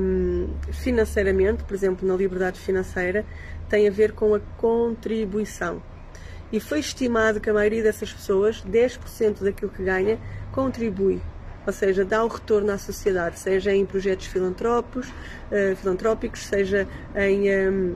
um, 0.00 0.48
financeiramente, 0.72 1.64
por 1.64 1.74
exemplo, 1.74 2.06
na 2.06 2.14
liberdade 2.14 2.60
financeira, 2.60 3.24
tem 3.68 3.88
a 3.88 3.90
ver 3.90 4.12
com 4.12 4.34
a 4.34 4.40
contribuição 4.58 5.82
e 6.52 6.58
foi 6.58 6.80
estimado 6.80 7.40
que 7.40 7.48
a 7.48 7.54
maioria 7.54 7.82
dessas 7.82 8.12
pessoas, 8.12 8.62
10% 8.64 9.42
daquilo 9.42 9.70
que 9.70 9.82
ganha, 9.82 10.18
contribui, 10.52 11.20
ou 11.66 11.72
seja, 11.72 12.04
dá 12.04 12.24
o 12.24 12.28
retorno 12.28 12.72
à 12.72 12.78
sociedade, 12.78 13.38
seja 13.38 13.72
em 13.72 13.86
projetos 13.86 14.26
filantrópicos, 14.26 15.12
filantrópicos 15.76 16.44
seja 16.46 16.88
em, 17.14 17.68
um, 17.68 17.94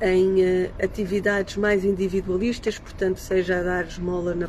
em 0.00 0.42
uh, 0.42 0.70
atividades 0.82 1.56
mais 1.56 1.84
individualistas, 1.84 2.78
portanto, 2.78 3.18
seja 3.18 3.60
a 3.60 3.62
dar 3.62 3.84
esmola 3.84 4.34
na 4.34 4.48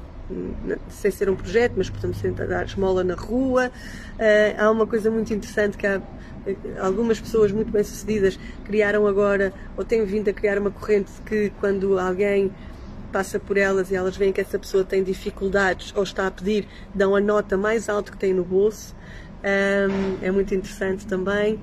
sem 0.90 1.10
ser 1.10 1.30
um 1.30 1.36
projeto, 1.38 1.76
mas 1.78 1.90
portanto 1.90 2.18
sem 2.18 2.34
dar 2.34 2.66
esmola 2.66 3.04
na 3.04 3.16
rua. 3.16 3.72
Uh, 4.16 4.62
há 4.62 4.70
uma 4.70 4.86
coisa 4.86 5.10
muito 5.10 5.34
interessante 5.34 5.78
que 5.78 5.88
há 5.88 6.02
algumas 6.80 7.20
pessoas 7.20 7.52
muito 7.52 7.72
bem 7.72 7.84
sucedidas 7.84 8.40
criaram 8.66 9.08
agora 9.08 9.54
ou 9.76 9.84
têm 9.84 10.04
vindo 10.06 10.30
a 10.30 10.34
criar 10.34 10.58
uma 10.58 10.72
corrente 10.72 11.12
que 11.26 11.52
quando 11.60 11.98
alguém 11.98 12.52
passa 13.12 13.40
por 13.40 13.58
elas 13.58 13.90
e 13.90 13.96
elas 13.96 14.18
veem 14.18 14.34
que 14.34 14.42
essa 14.42 14.60
pessoa 14.60 14.84
tem 14.84 15.04
dificuldades 15.04 15.94
ou 15.96 16.04
está 16.04 16.28
a 16.28 16.32
pedir, 16.32 16.68
dão 16.94 17.16
a 17.16 17.22
nota 17.22 17.58
mais 17.58 17.90
alta 17.90 18.12
que 18.12 18.18
tem 18.18 18.34
no 18.34 18.44
bolso. 18.44 18.96
Um, 19.48 20.18
é 20.22 20.30
muito 20.30 20.54
interessante 20.54 21.08
também. 21.08 21.58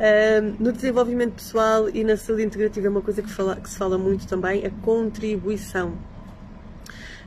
Um, 0.00 0.64
no 0.64 0.72
desenvolvimento 0.72 1.34
pessoal 1.34 1.88
e 1.88 2.02
na 2.02 2.16
saúde 2.16 2.42
integrativa 2.42 2.88
é 2.88 2.90
uma 2.90 3.00
coisa 3.00 3.22
que, 3.22 3.30
fala, 3.30 3.54
que 3.54 3.70
se 3.70 3.78
fala 3.78 3.96
muito 3.96 4.26
também, 4.26 4.66
a 4.66 4.70
contribuição. 4.82 5.90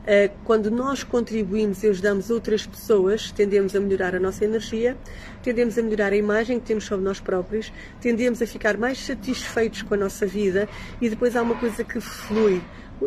Uh, 0.02 0.30
quando 0.44 0.70
nós 0.70 1.02
contribuímos 1.02 1.82
e 1.82 1.88
ajudamos 1.88 2.28
outras 2.28 2.66
pessoas, 2.66 3.30
tendemos 3.30 3.74
a 3.74 3.80
melhorar 3.80 4.14
a 4.14 4.20
nossa 4.20 4.44
energia, 4.44 4.98
tendemos 5.42 5.78
a 5.78 5.82
melhorar 5.82 6.12
a 6.12 6.16
imagem 6.16 6.60
que 6.60 6.66
temos 6.66 6.84
sobre 6.84 7.04
nós 7.04 7.18
próprios, 7.18 7.72
tendemos 8.00 8.42
a 8.42 8.46
ficar 8.46 8.76
mais 8.76 8.98
satisfeitos 8.98 9.80
com 9.80 9.94
a 9.94 9.96
nossa 9.96 10.26
vida 10.26 10.68
e 11.00 11.08
depois 11.08 11.36
há 11.36 11.42
uma 11.42 11.54
coisa 11.54 11.82
que 11.84 12.00
flui 12.00 12.60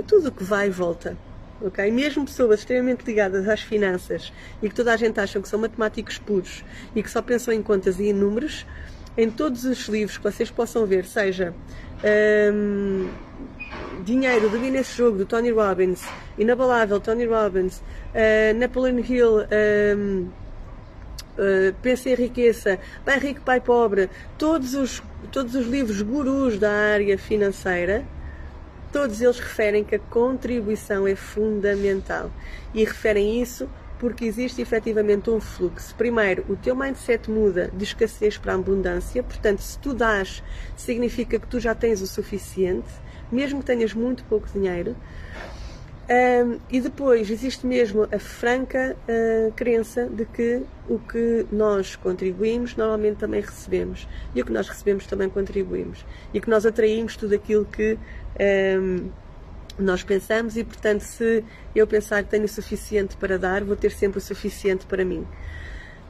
tudo 0.07 0.29
o 0.29 0.31
que 0.31 0.43
vai 0.43 0.69
volta. 0.69 1.15
Okay? 1.62 1.89
Mesmo 1.91 2.25
pessoas 2.25 2.59
extremamente 2.59 3.03
ligadas 3.05 3.47
às 3.47 3.62
finanças 3.62 4.31
e 4.62 4.69
que 4.69 4.75
toda 4.75 4.93
a 4.93 4.97
gente 4.97 5.19
acha 5.19 5.39
que 5.39 5.47
são 5.47 5.59
matemáticos 5.59 6.17
puros 6.17 6.63
e 6.95 7.01
que 7.01 7.09
só 7.09 7.21
pensam 7.21 7.53
em 7.53 7.62
contas 7.62 8.00
e 8.00 8.09
em 8.09 8.13
números, 8.13 8.65
em 9.17 9.29
todos 9.29 9.63
os 9.63 9.88
livros 9.88 10.17
que 10.17 10.24
vocês 10.24 10.51
possam 10.51 10.85
ver, 10.85 11.05
seja 11.05 11.53
um, 12.53 13.09
Dinheiro, 14.03 14.50
domina 14.50 14.79
esse 14.79 14.95
jogo, 14.95 15.17
do 15.17 15.25
Tony 15.25 15.51
Robbins, 15.51 16.03
Inabalável, 16.38 17.00
Tony 17.00 17.25
Robbins, 17.25 17.77
uh, 17.79 18.57
Napoleon 18.57 19.00
Hill, 19.00 19.47
um, 19.97 20.29
Uh, 21.38 21.75
Pensa 21.81 22.09
em 22.09 22.15
Riqueza, 22.15 22.79
Pai 23.03 23.19
Rico, 23.19 23.41
Pai 23.41 23.59
Pobre, 23.59 24.09
todos 24.38 24.74
os, 24.74 25.03
todos 25.33 25.53
os 25.53 25.67
livros 25.67 26.01
gurus 26.01 26.57
da 26.57 26.71
área 26.71 27.17
financeira 27.17 28.05
Todos 28.95 29.19
eles 29.19 29.37
referem 29.37 29.83
que 29.83 29.95
a 29.95 29.99
contribuição 29.99 31.05
é 31.05 31.17
fundamental 31.17 32.31
e 32.73 32.85
referem 32.85 33.41
isso 33.41 33.69
porque 33.99 34.23
existe 34.23 34.61
efetivamente 34.61 35.29
um 35.29 35.41
fluxo. 35.41 35.93
Primeiro, 35.95 36.45
o 36.47 36.55
teu 36.55 36.73
mindset 36.73 37.29
muda 37.29 37.69
de 37.73 37.83
escassez 37.83 38.37
para 38.37 38.53
abundância, 38.53 39.21
portanto, 39.21 39.59
se 39.59 39.77
tu 39.79 39.93
dás, 39.93 40.41
significa 40.77 41.37
que 41.37 41.45
tu 41.45 41.59
já 41.59 41.75
tens 41.75 42.01
o 42.01 42.07
suficiente, 42.07 42.87
mesmo 43.29 43.59
que 43.59 43.65
tenhas 43.65 43.93
muito 43.93 44.23
pouco 44.23 44.47
dinheiro. 44.47 44.95
Um, 46.07 46.59
e 46.69 46.79
depois 46.79 47.31
existe 47.31 47.65
mesmo 47.65 48.03
a 48.12 48.19
franca 48.19 48.95
uh, 49.09 49.51
crença 49.53 50.05
de 50.05 50.24
que 50.25 50.62
o 50.88 51.00
que 51.00 51.47
nós 51.51 51.95
contribuímos 51.95 52.75
normalmente 52.75 53.17
também 53.17 53.41
recebemos. 53.41 54.07
E 54.35 54.41
o 54.41 54.45
que 54.45 54.51
nós 54.51 54.67
recebemos 54.69 55.07
também 55.07 55.29
contribuímos. 55.29 56.05
E 56.31 56.39
que 56.39 56.47
nós 56.47 56.63
atraímos 56.63 57.15
tudo 57.15 57.33
aquilo 57.33 57.65
que 57.65 57.97
um, 58.79 59.09
nós 59.79 60.03
pensamos. 60.03 60.55
E 60.55 60.63
portanto 60.63 61.01
se 61.01 61.43
eu 61.75 61.88
pensar 61.88 62.24
que 62.24 62.29
tenho 62.29 62.45
o 62.45 62.50
suficiente 62.50 63.17
para 63.17 63.39
dar 63.39 63.63
vou 63.63 63.75
ter 63.75 63.91
sempre 63.91 64.19
o 64.19 64.21
suficiente 64.21 64.85
para 64.85 65.03
mim. 65.03 65.25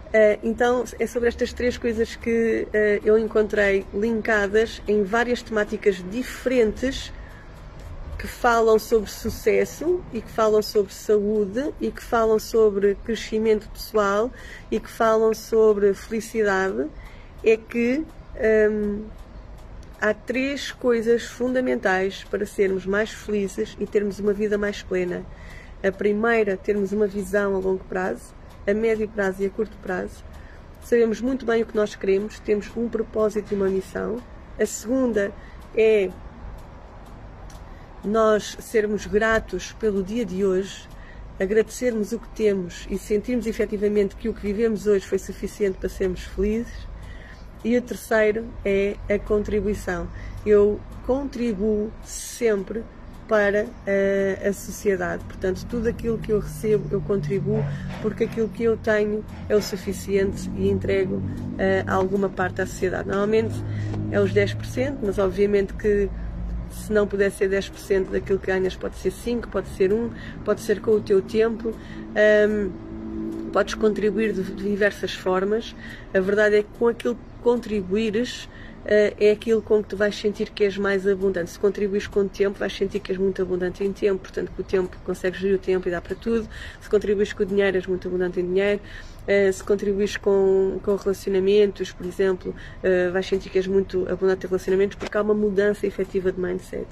Uh, 0.08 0.40
então 0.44 0.84
é 1.00 1.08
sobre 1.08 1.30
estas 1.30 1.54
três 1.54 1.78
coisas 1.78 2.18
que 2.18 2.68
uh, 2.68 3.06
eu 3.06 3.18
encontrei 3.18 3.86
linkadas 3.94 4.82
em 4.90 5.04
várias 5.04 5.42
temáticas 5.42 6.04
diferentes 6.12 7.14
que 8.18 8.28
falam 8.28 8.80
sobre 8.80 9.10
sucesso 9.10 10.02
e 10.14 10.22
que 10.22 10.32
falam 10.32 10.62
sobre 10.62 10.94
saúde 10.94 11.74
e 11.82 11.92
que 11.92 12.02
falam 12.02 12.40
sobre 12.40 12.96
crescimento 13.04 13.68
pessoal 13.70 14.32
e 14.72 14.80
que 14.80 14.90
falam 14.90 15.34
sobre 15.34 15.94
felicidade 15.94 16.88
é 17.44 17.58
que 17.58 18.06
hum, 18.72 19.04
há 20.00 20.14
três 20.14 20.72
coisas 20.72 21.24
fundamentais 21.24 22.24
para 22.24 22.46
sermos 22.46 22.86
mais 22.86 23.12
felizes 23.12 23.76
e 23.80 23.86
termos 23.86 24.20
uma 24.20 24.34
vida 24.34 24.58
mais 24.58 24.82
plena. 24.82 25.26
A 25.84 25.92
primeira, 25.92 26.58
termos 26.58 26.92
uma 26.92 27.08
visão 27.08 27.56
a 27.56 27.60
longo 27.60 27.84
prazo, 27.84 28.34
a 28.66 28.74
médio 28.74 29.08
prazo 29.08 29.44
e 29.44 29.46
a 29.46 29.50
curto 29.50 29.78
prazo. 29.78 30.24
Sabemos 30.84 31.20
muito 31.20 31.46
bem 31.46 31.64
o 31.64 31.66
que 31.66 31.76
nós 31.76 31.96
queremos, 31.96 32.40
temos 32.40 32.72
um 32.76 32.88
propósito 32.88 33.52
e 33.52 33.56
uma 33.56 33.68
missão. 33.68 34.18
A 34.60 34.66
segunda 34.66 35.32
é 35.76 36.10
nós 38.06 38.58
sermos 38.60 39.06
gratos 39.06 39.74
pelo 39.74 40.04
dia 40.04 40.26
de 40.26 40.46
hoje, 40.46 40.88
agradecermos 41.40 42.12
o 42.12 42.20
que 42.20 42.30
temos 42.30 42.86
e 42.90 42.98
sentirmos 42.98 43.48
efetivamente 43.48 44.16
que 44.16 44.30
o 44.30 44.34
que 44.34 44.42
vivemos 44.42 44.88
hoje 44.88 45.06
foi 45.06 45.20
suficiente 45.20 45.78
para 45.78 45.90
sermos 45.90 46.22
felizes. 46.24 46.88
E 47.64 47.76
o 47.76 47.82
terceiro 47.82 48.46
é 48.64 48.96
a 49.10 49.18
contribuição. 49.18 50.08
Eu 50.46 50.80
contribuo 51.06 51.92
sempre 52.04 52.84
para 53.28 53.66
a, 53.88 54.50
a, 54.50 54.54
sociedade. 54.54 55.24
Portanto, 55.24 55.66
tudo 55.68 55.90
aquilo 55.90 56.18
que 56.20 56.32
eu 56.32 56.40
recebo, 56.40 56.88
eu 56.92 57.02
contribuo, 57.02 57.64
porque 58.02 58.26
aquilo 58.26 58.48
que 58.50 58.64
eu 58.64 58.78
tenho 58.78 59.26
é 59.50 59.56
o 59.56 59.62
suficiente 59.62 60.50
e 60.56 60.70
entrego 60.70 61.16
uh, 61.16 61.24
alguma 61.88 62.30
parte 62.30 62.62
à 62.62 62.68
sociedade. 62.68 63.08
Normalmente 63.08 63.56
é 64.12 64.20
os 64.20 64.32
10%, 64.32 64.98
mas 65.02 65.18
obviamente 65.18 65.74
que 65.74 66.08
se 66.76 66.94
não 66.94 67.08
puder 67.08 67.32
ser 67.32 67.50
10% 67.50 68.10
daquilo 68.12 68.40
que 68.40 68.48
ganhas, 68.48 68.76
pode 68.76 68.96
ser 68.98 69.12
5%, 69.12 69.48
pode 69.48 69.68
ser 69.70 69.92
1%, 69.92 70.10
pode 70.44 70.62
ser 70.62 70.82
com 70.82 70.92
o 70.92 71.02
teu 71.02 71.22
tempo. 71.22 71.74
Um, 72.50 72.72
podes 73.52 73.74
contribuir 73.74 74.34
de 74.34 74.44
diversas 74.44 75.14
formas. 75.14 75.76
A 76.14 76.20
verdade 76.20 76.58
é 76.58 76.64
que 76.64 76.70
com 76.78 76.90
aquilo 76.90 77.16
que 77.16 77.22
contribuires, 77.42 78.50
é 78.86 79.32
aquilo 79.32 79.62
com 79.62 79.82
que 79.82 79.90
tu 79.90 79.98
vais 79.98 80.16
sentir 80.16 80.52
que 80.52 80.64
és 80.64 80.78
mais 80.78 81.08
abundante. 81.08 81.50
Se 81.50 81.60
contribuis 81.60 82.06
com 82.06 82.22
o 82.22 82.30
tempo, 82.30 82.60
vais 82.60 82.76
sentir 82.76 83.00
que 83.00 83.12
és 83.12 83.18
muito 83.18 83.42
abundante 83.42 83.84
em 83.84 83.92
tempo, 83.92 84.22
portanto, 84.22 84.52
que 84.56 84.62
o 84.62 84.64
tempo 84.64 84.96
consegues 85.04 85.40
gerir 85.40 85.56
o 85.56 85.60
tempo 85.60 85.88
e 85.88 85.92
dá 85.92 86.00
para 86.00 86.16
tudo. 86.16 86.48
Se 86.80 86.90
contribuis 86.90 87.34
com 87.34 87.44
o 87.44 87.46
dinheiro, 87.46 87.78
és 87.78 87.88
muito 87.88 88.08
abundante 88.08 88.40
em 88.40 88.46
dinheiro. 88.46 88.80
Uh, 89.24 89.52
se 89.52 89.64
contribuis 89.64 90.18
com, 90.18 90.80
com 90.84 90.96
relacionamentos, 90.96 91.92
por 91.92 92.06
exemplo, 92.06 92.54
uh, 92.84 93.12
vais 93.12 93.26
sentir 93.26 93.50
que 93.50 93.58
és 93.58 93.66
muito 93.66 94.08
abundante 94.08 94.46
em 94.46 94.50
relacionamentos 94.50 94.96
porque 94.98 95.18
há 95.18 95.22
uma 95.24 95.34
mudança 95.34 95.88
efetiva 95.88 96.32
de 96.32 96.40
mindset. 96.40 96.86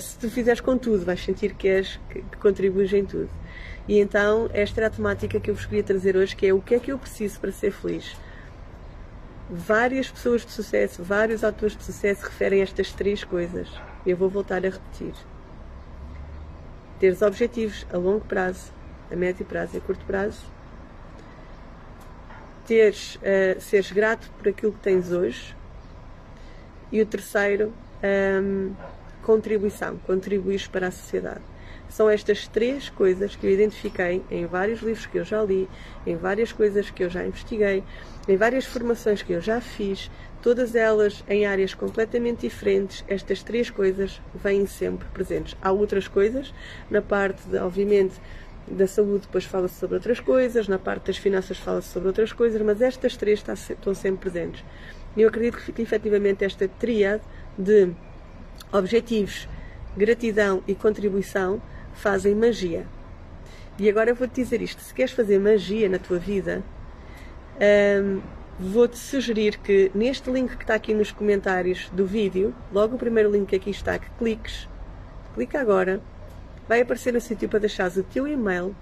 se 0.00 0.18
tu 0.18 0.30
fizeres 0.30 0.62
com 0.62 0.78
tudo, 0.78 1.04
vais 1.04 1.22
sentir 1.22 1.52
que, 1.54 1.68
és, 1.68 2.00
que, 2.08 2.22
que 2.22 2.36
contribuis 2.38 2.90
em 2.94 3.04
tudo. 3.04 3.28
E 3.86 3.98
então, 3.98 4.48
esta 4.54 4.80
era 4.80 4.86
a 4.86 4.90
temática 4.90 5.38
que 5.38 5.50
eu 5.50 5.54
vos 5.54 5.66
queria 5.66 5.82
trazer 5.82 6.16
hoje, 6.16 6.34
que 6.34 6.46
é 6.46 6.54
o 6.54 6.60
que 6.60 6.74
é 6.74 6.78
que 6.78 6.90
eu 6.90 6.98
preciso 6.98 7.38
para 7.38 7.52
ser 7.52 7.70
feliz 7.70 8.16
várias 9.52 10.10
pessoas 10.10 10.46
de 10.46 10.50
sucesso, 10.50 11.02
vários 11.02 11.44
atores 11.44 11.76
de 11.76 11.84
sucesso 11.84 12.24
referem 12.24 12.62
estas 12.62 12.90
três 12.92 13.22
coisas. 13.22 13.68
Eu 14.06 14.16
vou 14.16 14.30
voltar 14.30 14.64
a 14.64 14.70
repetir. 14.70 15.12
Teres 16.98 17.20
objetivos 17.20 17.86
a 17.92 17.98
longo 17.98 18.24
prazo, 18.24 18.72
a 19.10 19.16
médio 19.16 19.44
prazo 19.44 19.76
e 19.76 19.78
a 19.78 19.80
curto 19.82 20.04
prazo. 20.06 20.40
Teres, 22.66 23.16
uh, 23.16 23.60
seres 23.60 23.92
grato 23.92 24.30
por 24.38 24.48
aquilo 24.48 24.72
que 24.72 24.80
tens 24.80 25.12
hoje. 25.12 25.54
E 26.90 27.02
o 27.02 27.06
terceiro, 27.06 27.74
um, 28.42 28.74
contribuição, 29.22 29.98
contribuir 29.98 30.66
para 30.70 30.88
a 30.88 30.90
sociedade. 30.90 31.42
São 31.92 32.08
estas 32.08 32.48
três 32.48 32.88
coisas 32.88 33.36
que 33.36 33.46
eu 33.46 33.50
identifiquei 33.50 34.22
em 34.30 34.46
vários 34.46 34.80
livros 34.80 35.04
que 35.04 35.18
eu 35.18 35.24
já 35.26 35.42
li, 35.42 35.68
em 36.06 36.16
várias 36.16 36.50
coisas 36.50 36.88
que 36.88 37.04
eu 37.04 37.10
já 37.10 37.22
investiguei, 37.22 37.84
em 38.26 38.34
várias 38.34 38.64
formações 38.64 39.20
que 39.20 39.34
eu 39.34 39.42
já 39.42 39.60
fiz, 39.60 40.10
todas 40.40 40.74
elas 40.74 41.22
em 41.28 41.44
áreas 41.44 41.74
completamente 41.74 42.48
diferentes, 42.48 43.04
estas 43.06 43.42
três 43.42 43.68
coisas 43.68 44.22
vêm 44.34 44.64
sempre 44.64 45.06
presentes. 45.12 45.54
Há 45.60 45.70
outras 45.70 46.08
coisas, 46.08 46.54
na 46.90 47.02
parte, 47.02 47.46
de, 47.46 47.58
obviamente, 47.58 48.14
da 48.66 48.86
saúde 48.86 49.26
depois 49.26 49.44
fala-se 49.44 49.74
sobre 49.74 49.96
outras 49.96 50.18
coisas, 50.18 50.66
na 50.68 50.78
parte 50.78 51.08
das 51.08 51.18
finanças 51.18 51.58
fala-se 51.58 51.88
sobre 51.88 52.08
outras 52.08 52.32
coisas, 52.32 52.62
mas 52.62 52.80
estas 52.80 53.18
três 53.18 53.44
estão 53.46 53.94
sempre 53.94 54.30
presentes. 54.30 54.64
E 55.14 55.20
eu 55.20 55.28
acredito 55.28 55.58
que 55.58 55.82
efetivamente 55.82 56.42
esta 56.42 56.66
tríade 56.66 57.22
de 57.58 57.92
objetivos, 58.72 59.46
gratidão 59.94 60.62
e 60.66 60.74
contribuição 60.74 61.60
fazem 61.94 62.34
magia. 62.34 62.86
E 63.78 63.88
agora 63.88 64.10
eu 64.10 64.14
vou-te 64.14 64.34
dizer 64.34 64.60
isto: 64.62 64.80
se 64.82 64.92
queres 64.92 65.12
fazer 65.12 65.38
magia 65.38 65.88
na 65.88 65.98
tua 65.98 66.18
vida, 66.18 66.62
hum, 68.02 68.20
vou-te 68.58 68.98
sugerir 68.98 69.58
que 69.58 69.90
neste 69.94 70.30
link 70.30 70.56
que 70.56 70.64
está 70.64 70.74
aqui 70.74 70.94
nos 70.94 71.10
comentários 71.10 71.88
do 71.90 72.06
vídeo, 72.06 72.54
logo 72.72 72.96
o 72.96 72.98
primeiro 72.98 73.30
link 73.30 73.48
que 73.48 73.56
aqui 73.56 73.70
está, 73.70 73.98
que 73.98 74.10
cliques, 74.18 74.68
clica 75.34 75.60
agora, 75.60 76.00
vai 76.68 76.82
aparecer 76.82 77.12
no 77.12 77.20
sítio 77.20 77.48
para 77.48 77.60
deixares 77.60 77.96
o 77.96 78.02
teu 78.02 78.26
e-mail 78.26 78.74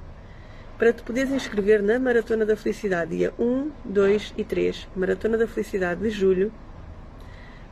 para 0.80 0.94
te 0.94 1.02
poderes 1.02 1.30
inscrever 1.30 1.82
na 1.82 1.98
Maratona 1.98 2.46
da 2.46 2.56
Felicidade, 2.56 3.14
dia 3.14 3.34
1, 3.38 3.70
2 3.84 4.34
e 4.38 4.44
3, 4.44 4.88
Maratona 4.96 5.36
da 5.36 5.46
Felicidade 5.46 6.00
de 6.00 6.08
julho, 6.08 6.50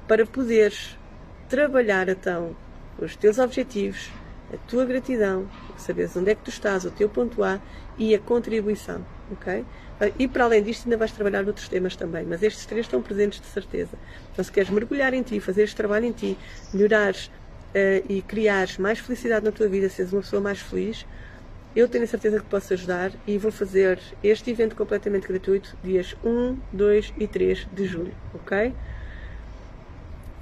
para 0.07 0.27
poderes 0.27 0.99
trabalhar 1.49 2.07
então 2.11 2.55
os 2.99 3.17
teus 3.17 3.39
objetivos, 3.39 4.11
a 4.53 4.57
tua 4.69 4.85
gratidão, 4.85 5.49
saberes 5.77 6.17
onde 6.17 6.31
é 6.31 6.35
que 6.35 6.43
tu 6.43 6.51
estás, 6.51 6.85
o 6.85 6.91
teu 6.91 7.09
ponto 7.09 7.43
A 7.43 7.61
e 7.99 8.15
a 8.15 8.19
contribuição, 8.19 9.05
ok? 9.31 9.65
E 10.19 10.29
para 10.29 10.45
além 10.45 10.63
disto 10.63 10.85
ainda 10.85 10.97
vais 10.97 11.11
trabalhar 11.11 11.45
outros 11.47 11.69
temas 11.69 11.97
também, 11.97 12.25
mas 12.25 12.43
estes 12.43 12.65
três 12.67 12.87
estão 12.87 13.03
presentes 13.03 13.41
de 13.41 13.47
certeza. 13.47 13.99
Então 14.33 14.45
se 14.45 14.51
queres 14.53 14.71
mergulhar 14.71 15.13
em 15.13 15.23
ti, 15.23 15.41
fazer 15.41 15.65
este 15.65 15.77
trabalho 15.77 16.07
em 16.07 16.13
ti, 16.13 16.39
melhorares 16.73 17.27
uh, 17.27 18.05
e 18.09 18.23
criares 18.23 18.79
mais 18.79 18.99
felicidade 18.99 19.45
na 19.45 19.53
tua 19.53 19.69
vida, 19.69 19.89
seres 19.89 20.13
uma 20.13 20.23
pessoa 20.23 20.41
mais 20.41 20.61
feliz, 20.61 21.05
eu 21.75 21.89
tenho 21.89 22.05
a 22.05 22.07
certeza 22.07 22.39
que 22.39 22.47
posso 22.47 22.73
ajudar 22.73 23.13
e 23.27 23.37
vou 23.37 23.53
fazer 23.53 24.01
este 24.23 24.51
evento 24.51 24.75
completamente 24.75 25.29
gratuito 25.29 25.77
dias 25.83 26.17
1, 26.25 26.57
2 26.73 27.15
e 27.19 27.27
3 27.27 27.69
de 27.73 27.87
julho, 27.87 28.15
ok? 28.35 28.75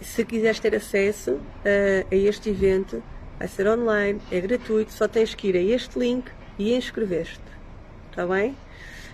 Se 0.01 0.25
quiseres 0.25 0.61
ter 0.61 0.75
acesso 0.75 1.33
uh, 1.33 2.07
a 2.11 2.15
este 2.15 2.51
evento, 2.51 3.03
Vai 3.39 3.49
ser 3.49 3.69
online, 3.69 4.21
é 4.31 4.41
gratuito, 4.41 4.93
só 4.93 5.07
tens 5.07 5.35
que 5.35 5.49
ir 5.49 5.57
a 5.57 5.61
este 5.61 5.99
link 5.99 6.31
e 6.59 6.75
inscrever-te. 6.75 7.41
Está 8.11 8.27
bem? 8.27 8.57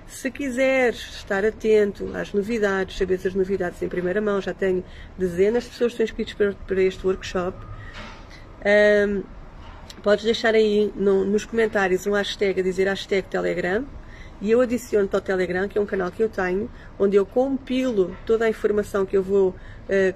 Se 0.07 0.31
quiseres 0.31 0.99
estar 1.17 1.45
atento 1.45 2.11
às 2.15 2.33
novidades, 2.33 2.97
saber 2.97 3.19
as 3.25 3.35
novidades 3.35 3.83
em 3.83 3.89
primeira 3.89 4.21
mão, 4.21 4.41
já 4.41 4.55
tenho 4.55 4.85
dezenas 5.19 5.65
de 5.65 5.71
pessoas 5.71 5.95
que 5.95 6.03
estão 6.03 6.25
inscritas 6.25 6.57
para, 6.67 6.83
este 6.83 7.07
workshop. 7.07 7.59
Um, 8.65 9.23
podes 10.03 10.25
deixar 10.25 10.55
aí 10.55 10.93
no, 10.95 11.25
nos 11.25 11.45
comentários 11.45 12.07
um 12.07 12.13
hashtag 12.13 12.61
a 12.61 12.63
dizer 12.63 12.87
hashtag 12.87 13.27
Telegram 13.29 13.85
e 14.43 14.51
eu 14.51 14.61
adiciono 14.61 15.07
para 15.07 15.19
o 15.19 15.21
Telegram, 15.21 15.69
que 15.69 15.79
é 15.79 15.81
um 15.81 15.87
canal 15.87 16.11
que 16.11 16.21
eu 16.21 16.29
tenho, 16.29 16.69
onde 16.99 17.17
eu 17.17 17.25
compilo 17.25 18.15
toda 18.27 18.45
a 18.45 18.49
informação 18.49 19.07
que 19.07 19.17
eu 19.17 19.23
vou 19.23 19.51
uh, 19.51 19.55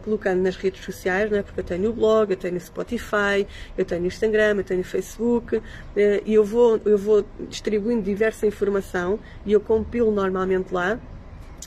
colocando 0.02 0.42
nas 0.42 0.56
redes 0.56 0.84
sociais, 0.84 1.30
né? 1.30 1.42
porque 1.42 1.60
eu 1.60 1.64
tenho 1.64 1.90
o 1.90 1.92
blog, 1.92 2.32
eu 2.32 2.36
tenho 2.36 2.56
o 2.56 2.60
Spotify, 2.60 3.46
eu 3.78 3.84
tenho 3.84 4.02
o 4.02 4.06
Instagram, 4.06 4.56
eu 4.56 4.64
tenho 4.64 4.80
o 4.80 4.84
Facebook, 4.84 5.56
uh, 5.58 5.62
e 5.94 6.34
eu 6.34 6.44
vou, 6.44 6.80
eu 6.84 6.98
vou 6.98 7.24
distribuindo 7.48 8.02
diversa 8.02 8.48
informação 8.48 9.20
e 9.46 9.52
eu 9.52 9.60
compilo 9.60 10.10
normalmente 10.10 10.74
lá 10.74 10.98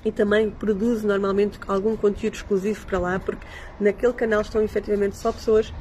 e 0.04 0.12
também 0.12 0.50
produzo 0.50 1.08
normalmente 1.08 1.58
algum 1.66 1.96
conteúdo 1.96 2.34
exclusivo 2.34 2.86
para 2.86 3.00
lá, 3.00 3.20
porque 3.20 3.46
naquele 3.80 4.14
canal 4.14 4.42
estão 4.42 4.62
efetivamente 4.62 5.16
só 5.16 5.32
pessoas 5.32 5.74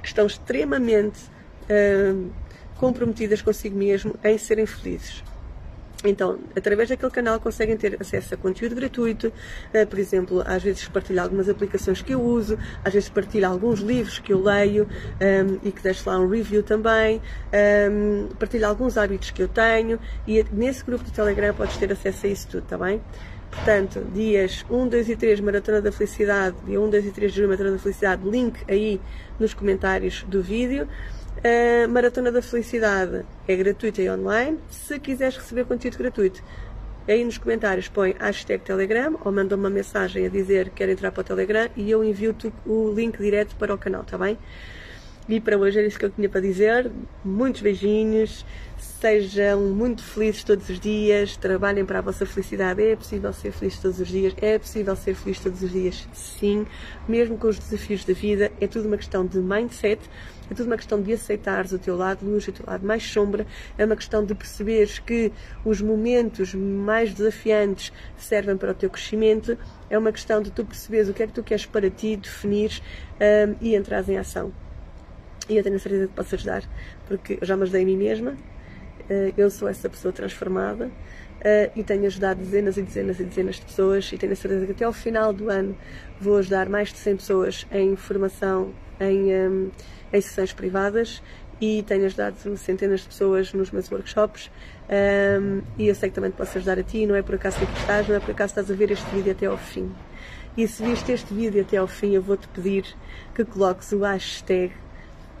que 0.00 0.08
estão 0.08 0.26
extremamente 0.26 1.20
uh, 1.68 2.32
comprometidas 2.78 3.42
consigo 3.42 3.76
mesmo 3.76 4.14
em 4.24 4.38
serem 4.38 4.64
felizes. 4.64 5.22
Então, 6.04 6.38
através 6.54 6.88
daquele 6.88 7.10
canal 7.10 7.40
conseguem 7.40 7.76
ter 7.76 7.96
acesso 8.00 8.34
a 8.34 8.36
conteúdo 8.36 8.74
gratuito, 8.74 9.28
uh, 9.28 9.86
por 9.86 9.98
exemplo, 9.98 10.42
às 10.46 10.62
vezes 10.62 10.86
partilho 10.88 11.22
algumas 11.22 11.48
aplicações 11.48 12.02
que 12.02 12.12
eu 12.12 12.22
uso, 12.22 12.58
às 12.84 12.92
vezes 12.92 13.08
partilho 13.08 13.48
alguns 13.48 13.80
livros 13.80 14.18
que 14.18 14.32
eu 14.32 14.42
leio 14.42 14.84
um, 14.84 14.88
ehm, 15.20 15.58
e 15.64 15.72
que 15.72 15.82
deixo 15.82 16.08
lá 16.08 16.18
um 16.18 16.28
review 16.28 16.62
também, 16.62 17.16
um, 17.16 17.20
ehm, 17.52 18.28
partilho 18.38 18.66
alguns 18.66 18.98
hábitos 18.98 19.30
que 19.30 19.42
eu 19.42 19.48
tenho 19.48 19.98
e 20.26 20.44
nesse 20.52 20.84
grupo 20.84 21.02
do 21.02 21.10
Telegram 21.10 21.54
podes 21.54 21.76
ter 21.76 21.90
acesso 21.90 22.26
a 22.26 22.28
isso 22.28 22.48
tudo, 22.48 22.64
está 22.64 22.76
bem? 22.76 23.00
Portanto, 23.50 24.04
dias 24.12 24.64
1, 24.68 24.88
2 24.88 25.08
e 25.08 25.16
3, 25.16 25.40
Maratona 25.40 25.80
da 25.80 25.90
Felicidade, 25.90 26.56
dia 26.66 26.80
1, 26.80 26.90
2 26.90 27.06
e 27.06 27.10
3 27.10 27.32
de 27.32 27.36
julho, 27.36 27.48
Maratona 27.48 27.72
da 27.72 27.78
Felicidade, 27.78 28.28
link 28.28 28.58
aí 28.68 29.00
nos 29.38 29.54
comentários 29.54 30.24
do 30.28 30.42
vídeo. 30.42 30.86
A 31.44 31.86
Maratona 31.86 32.32
da 32.32 32.40
Felicidade 32.40 33.24
é 33.46 33.54
gratuita 33.54 34.00
e 34.00 34.08
online. 34.08 34.58
Se 34.70 34.98
quiseres 34.98 35.36
receber 35.36 35.66
conteúdo 35.66 35.98
gratuito, 35.98 36.42
aí 37.06 37.22
nos 37.22 37.36
comentários 37.36 37.88
põe 37.88 38.16
hashtag 38.18 38.64
Telegram 38.64 39.18
ou 39.22 39.30
manda 39.30 39.54
uma 39.54 39.68
mensagem 39.68 40.24
a 40.24 40.28
dizer 40.30 40.70
que 40.70 40.76
quer 40.76 40.88
entrar 40.88 41.12
para 41.12 41.20
o 41.20 41.24
Telegram 41.24 41.68
e 41.76 41.90
eu 41.90 42.02
envio-te 42.02 42.52
o 42.64 42.90
link 42.90 43.18
direto 43.18 43.54
para 43.56 43.74
o 43.74 43.78
canal, 43.78 44.00
está 44.00 44.16
bem? 44.16 44.38
E 45.28 45.40
para 45.40 45.58
hoje 45.58 45.78
era 45.78 45.86
isso 45.86 45.98
que 45.98 46.06
eu 46.06 46.10
tinha 46.10 46.28
para 46.28 46.40
dizer. 46.40 46.90
Muitos 47.24 47.60
beijinhos, 47.60 48.46
sejam 49.00 49.60
muito 49.60 50.02
felizes 50.02 50.44
todos 50.44 50.68
os 50.68 50.80
dias, 50.80 51.36
trabalhem 51.36 51.84
para 51.84 51.98
a 51.98 52.02
vossa 52.02 52.26
felicidade. 52.26 52.82
É 52.82 52.96
possível 52.96 53.32
ser 53.32 53.52
feliz 53.52 53.78
todos 53.78 54.00
os 54.00 54.08
dias, 54.08 54.34
é 54.38 54.58
possível 54.58 54.96
ser 54.96 55.14
feliz 55.14 55.40
todos 55.40 55.62
os 55.62 55.70
dias, 55.70 56.08
sim, 56.12 56.66
mesmo 57.08 57.36
com 57.36 57.48
os 57.48 57.58
desafios 57.58 58.04
da 58.04 58.12
vida. 58.14 58.50
É 58.60 58.66
tudo 58.66 58.86
uma 58.86 58.96
questão 58.96 59.26
de 59.26 59.38
mindset 59.38 60.00
é 60.50 60.54
tudo 60.54 60.66
uma 60.66 60.76
questão 60.76 61.02
de 61.02 61.12
aceitares 61.12 61.72
o 61.72 61.78
teu 61.78 61.96
lado 61.96 62.24
luz, 62.24 62.46
o 62.46 62.52
teu 62.52 62.64
lado 62.66 62.86
mais 62.86 63.02
sombra. 63.02 63.46
É 63.76 63.84
uma 63.84 63.96
questão 63.96 64.24
de 64.24 64.34
perceberes 64.34 64.98
que 64.98 65.32
os 65.64 65.80
momentos 65.80 66.54
mais 66.54 67.12
desafiantes 67.12 67.92
servem 68.16 68.56
para 68.56 68.70
o 68.70 68.74
teu 68.74 68.88
crescimento. 68.88 69.58
É 69.90 69.98
uma 69.98 70.12
questão 70.12 70.40
de 70.40 70.50
tu 70.52 70.64
perceberes 70.64 71.08
o 71.08 71.14
que 71.14 71.24
é 71.24 71.26
que 71.26 71.32
tu 71.32 71.42
queres 71.42 71.66
para 71.66 71.90
ti, 71.90 72.16
definires 72.16 72.80
um, 73.20 73.56
e 73.60 73.74
entrares 73.74 74.08
em 74.08 74.18
ação. 74.18 74.52
E 75.48 75.56
eu 75.56 75.62
tenho 75.62 75.76
a 75.76 75.78
certeza 75.78 76.06
que 76.06 76.14
posso 76.14 76.34
ajudar, 76.34 76.62
porque 77.08 77.38
eu 77.40 77.46
já 77.46 77.56
me 77.56 77.62
ajudei 77.64 77.82
a 77.82 77.86
mim 77.86 77.96
mesma. 77.96 78.36
Uh, 79.08 79.32
eu 79.36 79.50
sou 79.50 79.68
essa 79.68 79.88
pessoa 79.88 80.12
transformada. 80.12 80.90
Uh, 81.36 81.70
e 81.76 81.84
tenho 81.84 82.06
ajudado 82.06 82.40
dezenas 82.40 82.76
e 82.76 82.82
dezenas 82.82 83.20
e 83.20 83.24
dezenas 83.24 83.56
de 83.56 83.62
pessoas 83.62 84.10
e 84.10 84.16
tenho 84.16 84.32
a 84.32 84.36
certeza 84.36 84.66
que 84.66 84.72
até 84.72 84.84
ao 84.84 84.92
final 84.92 85.32
do 85.32 85.50
ano 85.50 85.76
vou 86.18 86.38
ajudar 86.38 86.68
mais 86.68 86.92
de 86.92 86.98
100 86.98 87.16
pessoas 87.16 87.66
em 87.70 87.94
formação, 87.94 88.72
em, 88.98 89.34
um, 89.34 89.70
em 90.12 90.20
sessões 90.20 90.52
privadas 90.54 91.22
e 91.60 91.82
tenho 91.82 92.06
ajudado 92.06 92.56
centenas 92.56 93.00
de 93.00 93.08
pessoas 93.08 93.52
nos 93.52 93.70
meus 93.70 93.90
workshops 93.92 94.50
um, 94.88 95.62
e 95.78 95.88
eu 95.88 95.94
sei 95.94 96.08
que 96.08 96.14
também 96.14 96.30
te 96.30 96.36
posso 96.36 96.56
ajudar 96.58 96.78
a 96.78 96.82
ti, 96.82 97.06
não 97.06 97.14
é 97.14 97.22
por 97.22 97.34
acaso 97.34 97.58
que 97.58 97.78
estás, 97.80 98.08
não 98.08 98.16
é 98.16 98.20
por 98.20 98.30
acaso 98.30 98.52
estás 98.52 98.70
a 98.70 98.74
ver 98.74 98.90
este 98.90 99.08
vídeo 99.14 99.32
até 99.32 99.46
ao 99.46 99.56
fim. 99.56 99.92
E 100.56 100.66
se 100.66 100.82
viste 100.82 101.12
este 101.12 101.34
vídeo 101.34 101.60
até 101.60 101.76
ao 101.76 101.86
fim, 101.86 102.14
eu 102.14 102.22
vou-te 102.22 102.48
pedir 102.48 102.86
que 103.34 103.44
coloques 103.44 103.92
o 103.92 104.00
hashtag, 104.00 104.72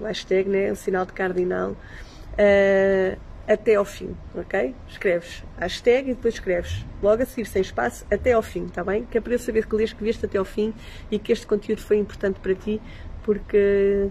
o 0.00 0.04
hashtag, 0.04 0.48
né, 0.48 0.70
o 0.70 0.76
sinal 0.76 1.06
de 1.06 1.12
cardinal, 1.12 1.70
uh, 1.70 3.18
até 3.46 3.76
ao 3.76 3.84
fim, 3.84 4.16
ok? 4.34 4.74
Escreves 4.88 5.44
hashtag 5.58 6.10
e 6.10 6.14
depois 6.14 6.34
escreves 6.34 6.84
logo 7.02 7.22
a 7.22 7.26
seguir, 7.26 7.46
sem 7.46 7.62
espaço, 7.62 8.04
até 8.10 8.32
ao 8.32 8.42
fim, 8.42 8.64
está 8.66 8.82
bem? 8.82 9.04
Que 9.04 9.18
é 9.18 9.20
para 9.20 9.34
eu 9.34 9.38
saber 9.38 9.66
que 9.66 9.76
leste, 9.76 9.94
que 9.94 10.04
viste 10.04 10.26
até 10.26 10.38
ao 10.38 10.44
fim 10.44 10.74
e 11.10 11.18
que 11.18 11.32
este 11.32 11.46
conteúdo 11.46 11.80
foi 11.80 11.98
importante 11.98 12.40
para 12.40 12.54
ti, 12.54 12.80
porque 13.22 14.08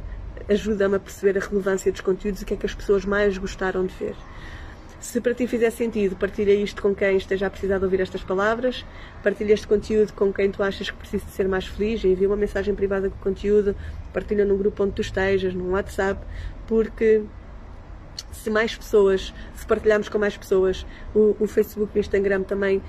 ajuda-me 0.50 0.96
a 0.96 1.00
perceber 1.00 1.38
a 1.38 1.42
relevância 1.42 1.92
dos 1.92 2.02
conteúdos 2.02 2.42
e 2.42 2.44
o 2.44 2.48
que 2.48 2.54
é 2.54 2.58
que 2.58 2.66
as 2.66 2.74
pessoas 2.74 3.04
mais 3.04 3.38
gostaram 3.38 3.86
de 3.86 3.94
ver. 3.96 4.16
Se 5.00 5.22
para 5.22 5.36
ti 5.36 5.46
fizer 5.46 5.70
sentido, 5.70 6.16
partilha 6.16 6.52
isto 6.52 6.82
com 6.82 6.96
quem 6.96 7.18
esteja 7.18 7.46
a 7.46 7.50
precisar 7.50 7.78
de 7.78 7.84
ouvir 7.84 8.00
estas 8.02 8.24
palavras, 8.24 8.84
partilha 9.22 9.54
este 9.54 9.68
conteúdo 9.68 10.12
com 10.14 10.34
quem 10.34 10.50
tu 10.50 10.64
achas 10.64 10.90
que 10.90 10.98
precisa 10.98 11.24
de 11.24 11.32
ser 11.32 11.48
mais 11.48 11.68
feliz, 11.68 12.04
envia 12.04 12.28
uma 12.28 12.36
mensagem 12.36 12.74
privada 12.74 13.10
com 13.10 13.16
o 13.16 13.20
conteúdo, 13.20 13.76
partilha 14.12 14.44
num 14.44 14.58
grupo 14.58 14.84
onde 14.84 14.94
tu 14.94 15.02
estejas, 15.02 15.54
num 15.54 15.72
WhatsApp, 15.72 16.26
porque 16.66 17.22
se 18.36 18.50
mais 18.50 18.76
pessoas, 18.76 19.34
se 19.56 19.66
partilharmos 19.66 20.10
com 20.10 20.18
mais 20.18 20.36
pessoas, 20.38 20.86
o, 21.14 21.36
o 21.40 21.48
Facebook 21.48 21.92
e 21.96 22.00
o 22.00 22.02
Instagram 22.02 22.44
também, 22.44 22.82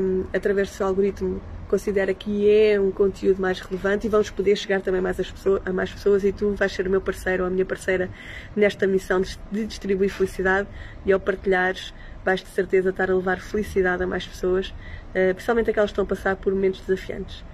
um, 0.00 0.24
através 0.32 0.68
do 0.68 0.74
seu 0.74 0.86
algoritmo, 0.86 1.40
considera 1.68 2.12
que 2.14 2.48
é 2.50 2.78
um 2.78 2.90
conteúdo 2.90 3.40
mais 3.40 3.60
relevante 3.60 4.06
e 4.06 4.10
vamos 4.10 4.30
poder 4.30 4.54
chegar 4.56 4.80
também 4.80 5.00
mais 5.00 5.16
pessoas, 5.16 5.62
a 5.64 5.72
mais 5.72 5.90
pessoas 5.90 6.22
e 6.24 6.32
tu 6.32 6.54
vais 6.54 6.70
ser 6.70 6.86
o 6.86 6.90
meu 6.90 7.00
parceiro 7.00 7.42
ou 7.42 7.48
a 7.48 7.50
minha 7.50 7.64
parceira 7.64 8.10
nesta 8.54 8.86
missão 8.86 9.20
de 9.20 9.66
distribuir 9.66 10.10
felicidade 10.10 10.68
e 11.04 11.12
ao 11.12 11.18
partilhares 11.18 11.92
vais 12.24 12.40
de 12.40 12.48
certeza 12.48 12.90
estar 12.90 13.10
a 13.10 13.14
levar 13.14 13.40
felicidade 13.40 14.02
a 14.02 14.06
mais 14.06 14.26
pessoas, 14.26 14.68
uh, 14.68 15.34
principalmente 15.34 15.70
aquelas 15.70 15.90
que 15.90 15.92
estão 15.92 16.04
a 16.04 16.08
passar 16.08 16.36
por 16.36 16.54
momentos 16.54 16.80
desafiantes. 16.80 17.44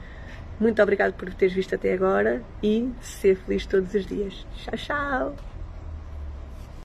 Muito 0.61 0.83
obrigado 0.83 1.15
por 1.15 1.33
teres 1.33 1.55
visto 1.55 1.75
até 1.75 1.95
agora 1.95 2.43
e 2.63 2.91
ser 3.01 3.37
feliz 3.37 3.65
todos 3.65 3.95
os 3.95 4.05
dias. 4.05 4.47
Tchau, 4.57 4.77
tchau! 4.77 5.50